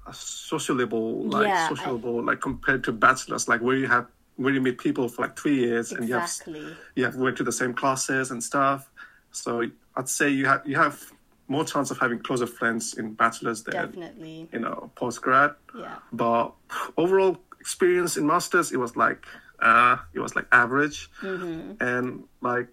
[0.08, 4.08] a sociable, like Yeah, I- sociable, like compared to bachelors, like where you have
[4.38, 6.32] where you meet people for like three years and you have
[6.96, 8.90] you have went to the same classes and stuff.
[9.32, 9.64] So
[9.96, 11.12] I'd say you have you have
[11.52, 14.48] more chance of having closer friends in bachelors than definitely.
[14.54, 15.52] you know post grad.
[15.78, 15.96] yeah.
[16.14, 16.54] But
[16.98, 19.26] overall experience in masters, it was like
[19.60, 22.70] uh, it was like average, and like,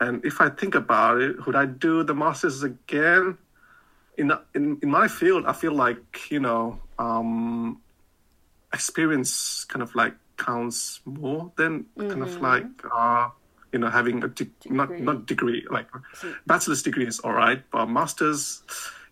[0.00, 3.38] and if I think about it, would I do the masters again?
[4.18, 7.80] In in in my field, I feel like you know um,
[8.72, 13.28] experience kind of like counts more than kind of like uh,
[13.72, 15.00] you know having a de- not Degree.
[15.04, 15.88] not degree like
[16.46, 18.62] bachelor's degree is all right, but masters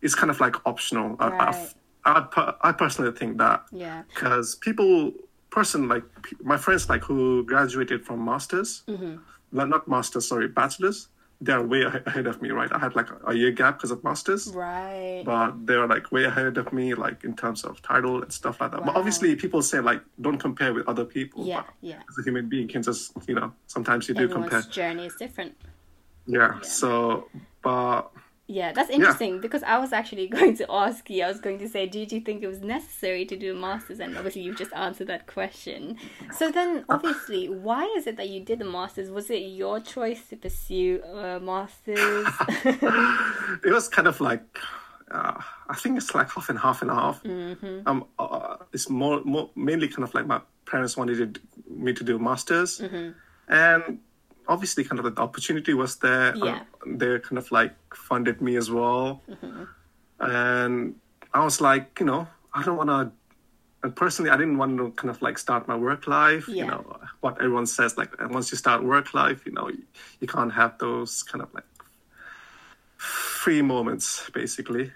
[0.03, 1.17] is kind of like optional.
[1.19, 1.75] I, Right.
[2.05, 5.13] I, I, I personally think that yeah because people
[5.51, 6.05] person like
[6.43, 9.17] my friends like who graduated from masters Mm-hmm.
[9.53, 11.09] well, not masters sorry bachelors
[11.41, 12.73] they're way ahead of me right?
[12.73, 14.49] I had like a year gap because of masters.
[14.49, 15.23] Right.
[15.25, 18.73] But they're like way ahead of me like in terms of title and stuff like
[18.73, 18.85] that.
[18.85, 21.47] But obviously people say like don't compare with other people.
[21.47, 22.03] Yeah yeah.
[22.09, 25.15] as a human being can just you know sometimes you do everyone's compare journey is
[25.17, 25.55] different.
[26.27, 27.29] Yeah, so
[27.63, 28.11] but
[28.49, 31.25] Yeah, that's interesting because I was actually going to ask you.
[31.25, 33.99] I was going to say, did you think it was necessary to do a master's?
[33.99, 35.97] And obviously, you've just answered that question.
[36.33, 39.11] So then, obviously, why is it that you did the master's?
[39.11, 42.27] Was it your choice to pursue a master's?
[42.65, 44.43] it was kind of like
[45.11, 47.23] uh, I think it's like half and half and half.
[47.23, 47.81] Mm-hmm.
[47.87, 52.17] Um, uh, it's more, more mainly kind of like my parents wanted me to do
[52.17, 53.11] a masters, Mm-hmm.
[53.53, 53.99] and
[54.49, 56.33] obviously, kind of the opportunity was there.
[56.35, 56.61] Um, Yeah.
[56.87, 59.65] they kind of like funded me as well, Mm-hmm.
[60.21, 60.95] and
[61.35, 63.13] I was like, you know, I don't want to.
[63.83, 66.49] And personally, I didn't want to kind of like start my work life.
[66.49, 66.65] Yeah.
[66.65, 69.83] You know what everyone says, like once you start work life, you know you,
[70.21, 71.65] you can't have those kind of like
[72.97, 74.91] free moments, basically.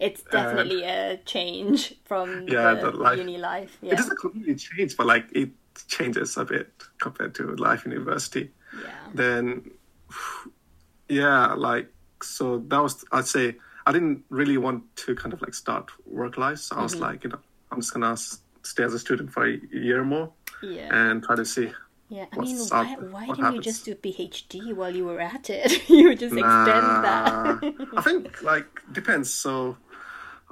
[0.00, 3.78] It's definitely a change from Yeah, the the life- uni life.
[3.82, 3.96] It Yeah.
[3.96, 5.50] doesn't completely change, but like it
[5.88, 8.50] changes a bit compared to life in university.
[8.82, 8.90] Yeah.
[9.14, 9.70] then
[11.08, 11.88] yeah like
[12.22, 13.56] so that was i'd say
[13.86, 17.02] i didn't really want to kind of like start work life so i was Mm-hmm.
[17.02, 17.38] like you know
[17.72, 18.16] i'm just gonna
[18.62, 20.30] stay as a student for a year more
[20.62, 20.88] Yeah.
[20.92, 21.72] and try to see
[22.10, 25.20] Yeah, I mean, what's why, up, why didn't you just do PhD while you were
[25.20, 25.88] at it?
[25.96, 27.62] you would just extend that.
[27.96, 29.76] I think like depends so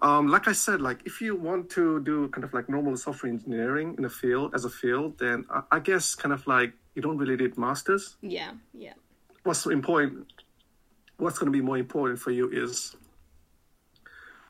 [0.03, 3.33] um, like I said, like if you want to do kind of like normal software
[3.33, 7.03] engineering in a field as a field, then I, I guess kind of like you
[7.03, 8.17] don't really need masters.
[8.23, 8.95] yeah, yeah,
[9.45, 10.27] what's important
[11.19, 12.95] what's going to be more important for you is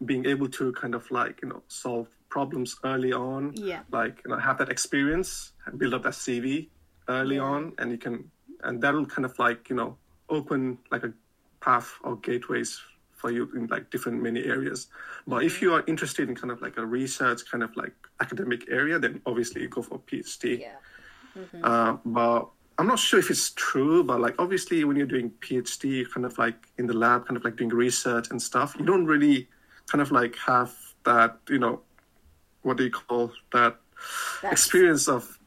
[0.05, 3.81] being able to kind of like you know solve problems early on Yeah.
[3.91, 6.69] like you know have that experience and build up that cv
[7.09, 7.43] early Yeah.
[7.53, 8.31] on and you can
[8.65, 9.97] and that'll kind of like you know
[10.29, 11.13] open like a
[11.61, 12.79] path or gateways
[13.19, 14.89] for you in like different many areas.
[15.27, 18.71] But if you are interested in kind of like a research kind of like academic
[18.71, 21.61] area then obviously you go for phd yeah.
[21.63, 22.49] uh, but
[22.79, 26.39] I'm not sure if it's true, but like obviously when you're doing PhD, kind of
[26.39, 29.49] like in the lab, kind of like doing research and stuff, you don't really
[29.89, 30.73] kind of like have
[31.05, 31.81] that, you know,
[32.63, 33.79] what do you call that
[34.43, 35.38] That's experience of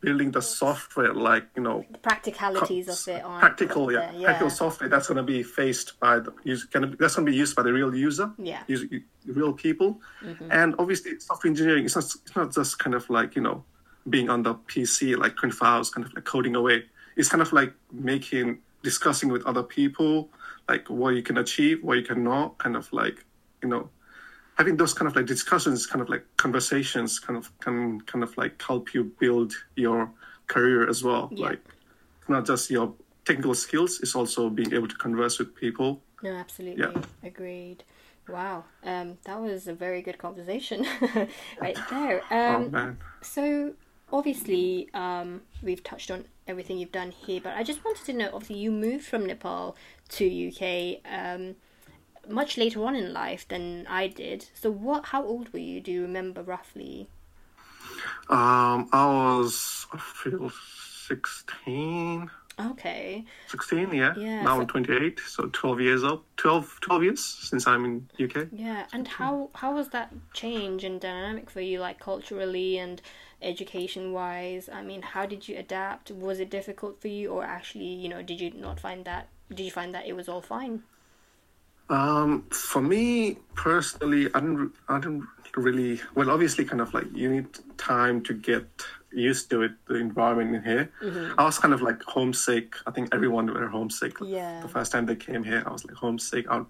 [0.00, 4.24] building the software, like, you know, the practicalities of it practical, yeah, yeah.
[4.24, 7.36] practical software that's going to be faced by the user, gonna, that's going to be
[7.36, 8.62] used by the real user, Yeah.
[8.66, 8.86] user,
[9.26, 10.50] real people, mm-hmm.
[10.50, 13.64] and obviously software engineering is not it's not just kind of like you know
[14.08, 16.84] being on the PC like 24 hours, kind of like coding away.
[17.16, 20.30] It's kind of like making discussing with other people,
[20.68, 23.24] like what you can achieve, what you cannot, kind of like
[23.62, 23.90] you know
[24.56, 28.36] having those kind of like discussions, kind of like conversations, kind of can kind of
[28.36, 30.10] like help you build your
[30.46, 31.28] career as well.
[31.32, 31.46] Yeah.
[31.48, 31.60] Like
[32.28, 32.92] not just your
[33.24, 36.00] technical skills, it's also being able to converse with people.
[36.22, 36.82] No, absolutely.
[36.84, 37.02] Yeah.
[37.22, 37.84] Agreed.
[38.28, 38.64] Wow.
[38.82, 40.84] Um, that was a very good conversation
[41.60, 42.22] right there.
[42.30, 42.98] Oh Um, man.
[43.22, 43.74] so
[44.12, 48.30] obviously, um, we've touched on everything you've done here, but I just wanted to know.
[48.32, 49.76] Obviously, you moved from Nepal
[50.10, 51.56] to UK um,
[52.28, 54.48] much later on in life than I did.
[54.54, 55.06] So, what?
[55.06, 55.80] How old were you?
[55.80, 57.08] Do you remember roughly?
[58.28, 60.50] Um, I was I feel
[61.06, 63.24] 16, Okay.
[63.48, 64.14] 16, yeah.
[64.16, 66.22] Yeah, Now so- I'm 28, so 12 years old.
[66.38, 68.48] 12, 12 years since I'm in UK.
[68.50, 73.00] Yeah, and how how was that change and dynamic for you, like culturally and
[73.42, 74.68] education wise?
[74.72, 76.10] I mean, how did you adapt?
[76.10, 79.28] Was it difficult for you, or actually, you know, did you not find that?
[79.50, 80.82] Did you find that it was all fine?
[81.88, 85.26] Um, for me personally, I didn't, I didn't
[85.56, 86.00] really.
[86.14, 87.46] Well, obviously, kind of like you need
[87.78, 88.66] time to get
[89.12, 90.92] used to it, the environment in here.
[91.02, 91.38] Mm-hmm.
[91.40, 92.74] I was kind of like homesick.
[92.86, 94.16] I think everyone were homesick.
[94.20, 94.60] Yeah.
[94.60, 96.50] The first time they came here, I was like homesick.
[96.50, 96.66] I'd,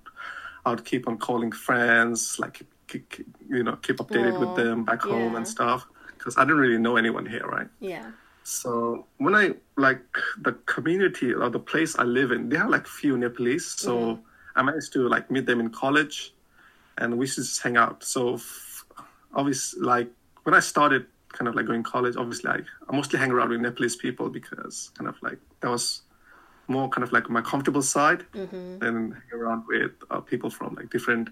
[0.64, 3.12] I'd keep on calling friends, like keep,
[3.49, 5.87] you know, keep updated Aw, with them back home and stuff,
[6.17, 7.69] because I didn't really know anyone here, right?
[7.81, 8.12] Yeah.
[8.45, 10.05] So when I like
[10.41, 13.67] the community or the place I live in, they have like few Nepalese.
[13.67, 14.21] So
[14.57, 16.33] I managed to like meet them in college,
[16.99, 18.03] and we used to just hang out.
[18.03, 18.41] So
[19.35, 20.09] obviously, like
[20.45, 23.61] when I started kind of like going college, obviously like I mostly hang around with
[23.61, 26.03] Nepalese people because kind of like that was
[26.69, 28.25] more kind of like my comfortable side
[28.81, 31.29] than hang around with uh, people from like different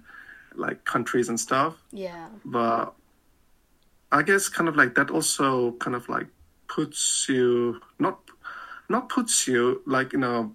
[0.54, 2.28] like countries and stuff Yeah.
[2.44, 2.94] but
[4.12, 6.26] I guess kind of like that also kind of like
[6.68, 8.20] puts you not
[8.88, 10.48] not puts you like in a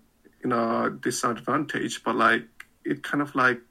[0.46, 2.48] in a disadvantage, but like
[2.90, 3.62] it kind of like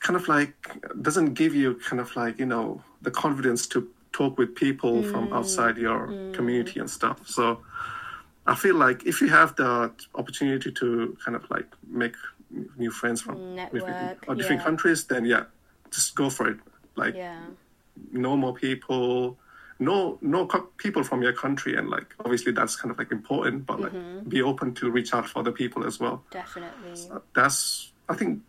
[0.00, 0.54] kind of like
[1.00, 5.28] doesn't give you kind of like you know the confidence to talk with people from
[5.28, 5.36] mm.
[5.36, 6.34] outside your mm.
[6.34, 7.18] community and stuff.
[7.26, 7.62] So
[8.46, 12.14] I feel like if you have the opportunity to kind of like make
[12.76, 14.64] new friends from mm, different, Network, or different yeah.
[14.64, 15.44] countries, then yeah,
[15.90, 16.58] just go for it.
[16.96, 17.40] Like Yeah.
[18.12, 19.38] know more people,
[19.82, 20.46] know know
[20.78, 23.66] people from your country, and like obviously that's kind of like important.
[23.66, 24.28] But like Mm-hmm.
[24.28, 26.22] be open to reach out for other people as well.
[26.30, 26.94] Definitely.
[27.34, 28.40] That's I think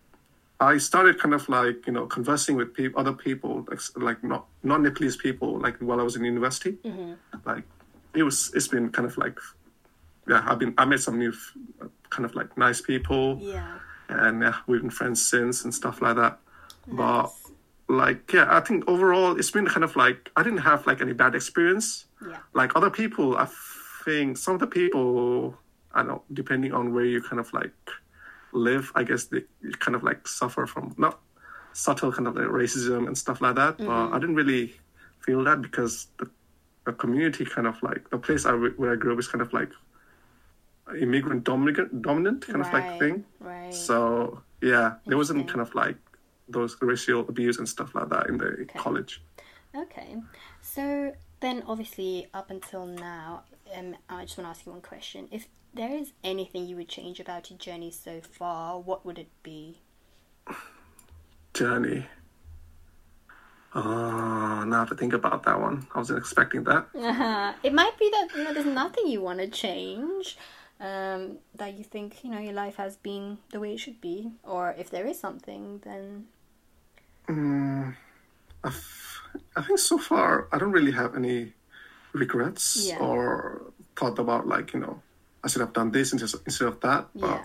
[0.60, 4.46] I started kind of like you know conversing with people, other people, like like not
[4.64, 6.74] non Nepalese people, like while I was in university.
[6.86, 7.14] Mm-hmm.
[7.46, 7.64] Like
[8.14, 9.38] it was it's been kind of like
[10.28, 11.58] yeah I've been I met some new f-
[12.10, 13.80] kind of like nice people Yeah.
[14.08, 16.40] and yeah, we've been friends since and stuff like that.
[16.88, 17.52] But Nice.
[17.98, 21.14] Like yeah, I think overall it's been kind of like I didn't have like any
[21.14, 22.06] bad experience.
[22.26, 22.38] Yeah.
[22.54, 23.48] Like other people, I
[24.06, 25.58] think some of the people
[25.94, 27.74] I don't know, depending on where you kind of like
[28.52, 29.42] live, I guess they
[29.80, 31.20] kind of like suffer from not
[31.74, 33.78] subtle kind of like racism and stuff like that.
[33.78, 34.14] But mm-hmm.
[34.14, 34.74] I didn't really
[35.20, 36.30] feel that because the,
[36.86, 39.54] the community kind of like the place I, where I grew up is kind of
[39.54, 39.70] like
[41.00, 43.24] immigrant dominant, dominant kind of like thing.
[43.40, 43.74] right.
[43.74, 45.98] So yeah, there wasn't kind of like
[46.48, 49.22] those racial abuse and stuff like that in the college.
[49.76, 50.18] Okay,
[50.62, 53.44] so then obviously up until now,
[53.76, 55.28] um, I just want to ask you one question.
[55.32, 59.30] If there is anything you would change about your journey so far, what would it
[59.42, 59.80] be?
[61.54, 62.06] Journey.
[63.76, 65.88] Oh, now I have to think about that one.
[65.96, 66.88] I wasn't expecting that.
[66.96, 67.54] Uh-huh.
[67.64, 70.38] It might be that you know there's nothing you want to change,
[70.84, 74.32] um, that you think you know your life has been the way it should be,
[74.44, 76.28] or if there is something, then
[77.30, 77.96] Mm,
[78.64, 79.22] I, f-
[79.56, 81.54] I think so far I don't really have any
[82.12, 83.00] regrets Yeah.
[83.00, 83.62] or
[83.96, 85.02] thought about like you know
[85.44, 87.08] I should have done this instead instead of that.
[87.16, 87.42] But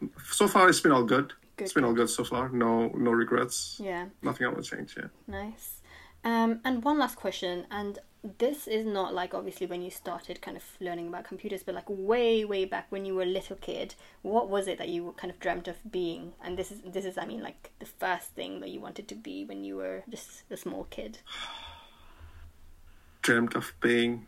[0.00, 1.34] yeah, so far it's been all good.
[1.56, 2.48] Good, it's been all good so far.
[2.48, 3.78] No no regrets.
[3.82, 4.06] yeah.
[4.22, 4.96] Nothing I want to change.
[4.96, 5.08] Yeah.
[5.28, 5.80] Nice.
[6.24, 7.98] Um, and one last question, and
[8.38, 11.88] this is not like obviously when you started kind of learning about computers, but like
[11.88, 15.30] way, way back when you were a little kid, what was it that you kind
[15.30, 16.34] of dreamt of being?
[16.44, 19.14] And this is this is I mean like the first thing that you wanted to
[19.14, 21.18] be when you were just a small kid.
[23.22, 24.26] Dreamt of being.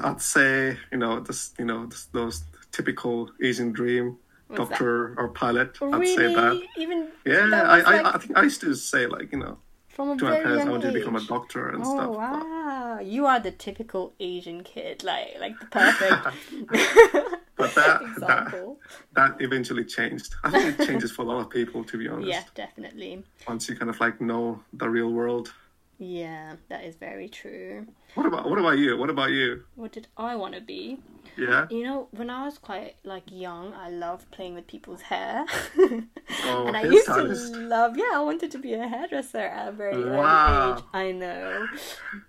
[0.00, 4.18] I'd say you know just you know just those typical Asian dream.
[4.48, 4.70] What's that?
[4.70, 5.76] doctor or pilot.
[5.80, 6.16] Oh, I'd really?
[6.16, 6.62] say that.
[6.76, 9.58] Even Yeah, that I, was, I, I think I used to say like you know
[9.94, 11.28] from a to my very parents I young wanted to become a age.
[11.28, 12.06] doctor and Oh stuff.
[12.08, 12.98] but- wow!
[13.00, 16.26] You are the typical Asian kid, like like the perfect
[17.56, 18.76] But that, that
[19.12, 20.34] that eventually changed.
[20.42, 22.28] I think it changes for a lot of people, to be honest.
[22.28, 23.22] Yeah, definitely.
[23.46, 25.52] Once you kind of like know the real world.
[25.98, 27.86] Yeah, that is very true.
[28.14, 28.96] What about what about you?
[28.96, 29.64] What about you?
[29.76, 30.98] What did I want to be?
[31.36, 31.66] Yeah.
[31.70, 35.44] You know, when I was quite like young, I loved playing with people's hair.
[36.46, 39.72] Oh, and I used to love, yeah, I wanted to be a hairdresser at a
[39.72, 40.76] very early Wow.
[40.76, 40.84] age.
[40.92, 41.66] I know.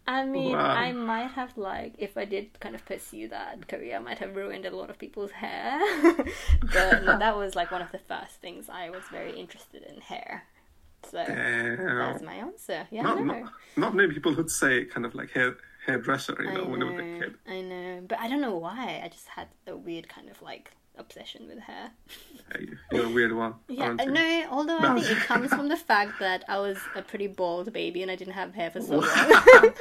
[0.08, 0.70] I mean, Wow.
[0.72, 4.36] I might have like, if I did kind of pursue that career, I might have
[4.36, 5.80] ruined a lot of people's hair.
[6.62, 10.02] but no, that was like one of the first things I was very interested in
[10.02, 10.44] hair.
[11.12, 11.26] So uh,
[12.12, 12.88] that's my answer.
[12.92, 13.24] Yeah, I Not, know.
[13.26, 16.82] not, not many people would say kind of like hair hairdresser, you I know, when
[16.82, 17.36] I was a kid.
[17.48, 19.02] I know, but I don't know why.
[19.04, 21.92] I just had a weird kind of like obsession with hair.
[22.54, 23.56] Hey, You're a weird one.
[23.68, 24.46] Yeah, no.
[24.50, 28.02] Although I think it comes from the fact that I was a pretty bald baby
[28.02, 29.04] and I didn't have hair for so long.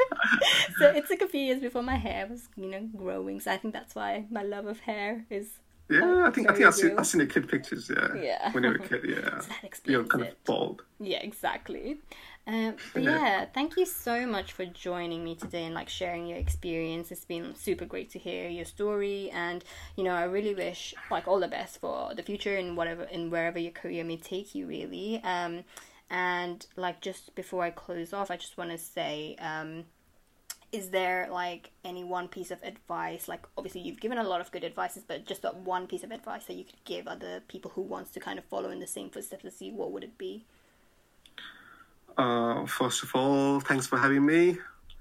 [0.79, 3.41] so it took a few years before my hair was, you know, growing.
[3.41, 5.61] So I think that's why my love of hair is.
[5.91, 6.99] Yeah, I think I think I've seen.
[6.99, 7.91] I've seen the kid pictures.
[7.95, 8.15] Yeah.
[8.15, 8.53] Yeah.
[8.53, 9.41] When you were a kid, yeah.
[9.85, 10.33] So You're kind it.
[10.33, 10.83] of bald.
[10.99, 11.99] Yeah, exactly.
[12.47, 13.21] Um, but Yeah.
[13.21, 17.13] yeah, thank you so much for joining me today and like sharing your experience.
[17.13, 19.63] It's been super great to hear your story, and
[19.97, 23.31] you know, I really wish like all the best for the future and whatever and
[23.31, 24.67] wherever your career may take you.
[24.67, 25.65] Really, um,
[26.11, 29.37] and like just before I close off, I just want to say.
[29.39, 29.85] Um,
[30.75, 34.51] is there like any one piece of advice like obviously you've given a lot of
[34.51, 37.71] good advices but just that one piece of advice that you could give other people
[37.75, 40.19] who wants to kind of follow in the same footsteps as you what would it
[40.19, 40.45] be
[42.17, 44.57] Uh, first of all, thanks for having me,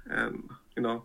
[0.10, 1.04] and you know,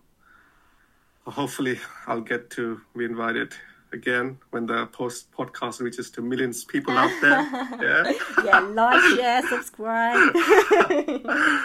[1.27, 3.53] hopefully I'll get to be invited
[3.93, 7.43] again when the post podcast reaches to millions of people out there.
[7.83, 8.13] yeah.
[8.45, 10.35] yeah, like, share, subscribe.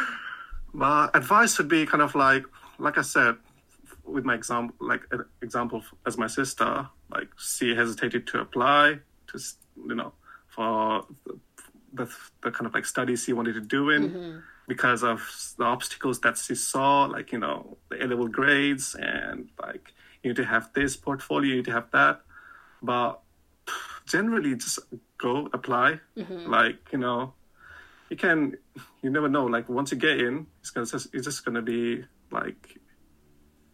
[0.73, 2.43] My advice would be kind of like,
[2.79, 3.35] like I said,
[4.03, 9.39] with my example, like an example as my sister, like she hesitated to apply to,
[9.87, 10.13] you know,
[10.47, 11.39] for the,
[11.93, 12.11] the,
[12.41, 14.39] the kind of like studies she wanted to do in mm-hmm.
[14.67, 15.21] because of
[15.57, 20.29] the obstacles that she saw, like, you know, the A level grades and like, you
[20.29, 22.21] need to have this portfolio, you need to have that.
[22.81, 23.21] But
[24.05, 24.79] generally, just
[25.17, 25.99] go apply.
[26.17, 26.49] Mm-hmm.
[26.49, 27.33] Like, you know,
[28.09, 28.55] you can
[29.01, 32.03] you never know like once you get in it's gonna just it's just gonna be
[32.33, 32.77] like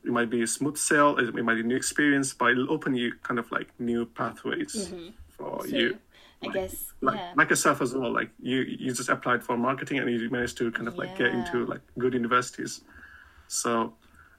[0.06, 2.96] it might be a smooth sail it might be a new experience but it'll open
[2.96, 4.92] you kind of like new pathways
[5.30, 5.98] for So, you
[6.42, 7.34] I guess, like yeah.
[7.36, 10.72] like yourself as well like you you just applied for marketing and you managed to
[10.72, 12.82] kind of like get into like good universities
[13.48, 13.94] so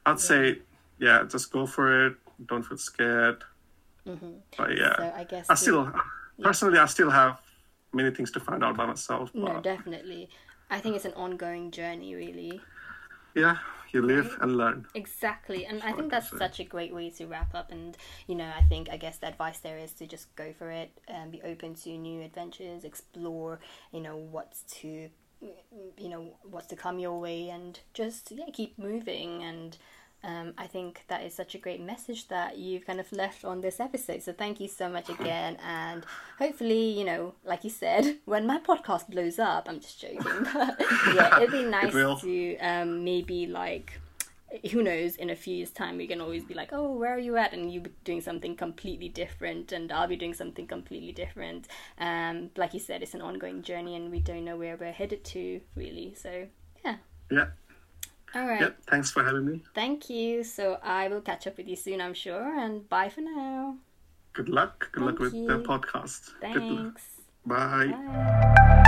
[0.06, 0.58] i'd say
[0.98, 2.14] yeah just go for it
[2.46, 3.42] don't feel scared
[4.56, 5.02] but yeah Mm-hmm.
[5.02, 5.92] So I guess i still
[6.42, 7.38] personally i still have
[7.92, 10.28] many things to find out by myself no, definitely.
[10.70, 12.60] I think it's an ongoing journey, really.
[13.34, 13.56] Yeah
[13.92, 17.54] you live and learn Exactly, and I think that's such a great way to wrap
[17.54, 17.72] up.
[17.72, 20.70] And you know, I think I guess the advice there is to just go for
[20.70, 23.58] it and be open to new adventures, explore,
[23.92, 25.08] you know, what's to,
[25.40, 29.42] you know, what's to come your way, and just yeah, keep moving.
[29.42, 29.76] And
[30.22, 33.60] um, I think that is such a great message that you've kind of left on
[33.60, 34.22] this episode.
[34.22, 35.56] So thank you so much again.
[35.66, 36.04] And
[36.38, 40.20] hopefully, you know, like you said, when my podcast blows up, I'm just joking.
[40.52, 40.76] But
[41.14, 42.18] yeah, it'd be nice will.
[42.18, 43.98] to um, maybe like,
[44.72, 47.18] who knows, in a few years' time, we can always be like, oh, where are
[47.18, 47.52] you at?
[47.52, 51.68] And you be doing something completely different, and I'll be doing something completely different.
[51.98, 55.24] Um, like you said, it's an ongoing journey, and we don't know where we're headed
[55.26, 56.14] to, really.
[56.14, 56.48] So,
[56.84, 56.96] yeah.
[57.30, 57.46] Yeah.
[58.34, 58.60] All right.
[58.60, 58.76] Yep.
[58.88, 59.62] Thanks for having me.
[59.74, 60.44] Thank you.
[60.44, 62.58] So I will catch up with you soon, I'm sure.
[62.58, 63.76] And bye for now.
[64.32, 64.90] Good luck.
[64.92, 65.64] Good luck Thank with the you.
[65.64, 66.30] podcast.
[66.40, 66.94] Good luck.
[66.94, 67.02] Thanks.
[67.44, 67.86] Bye.
[67.86, 68.86] Bye.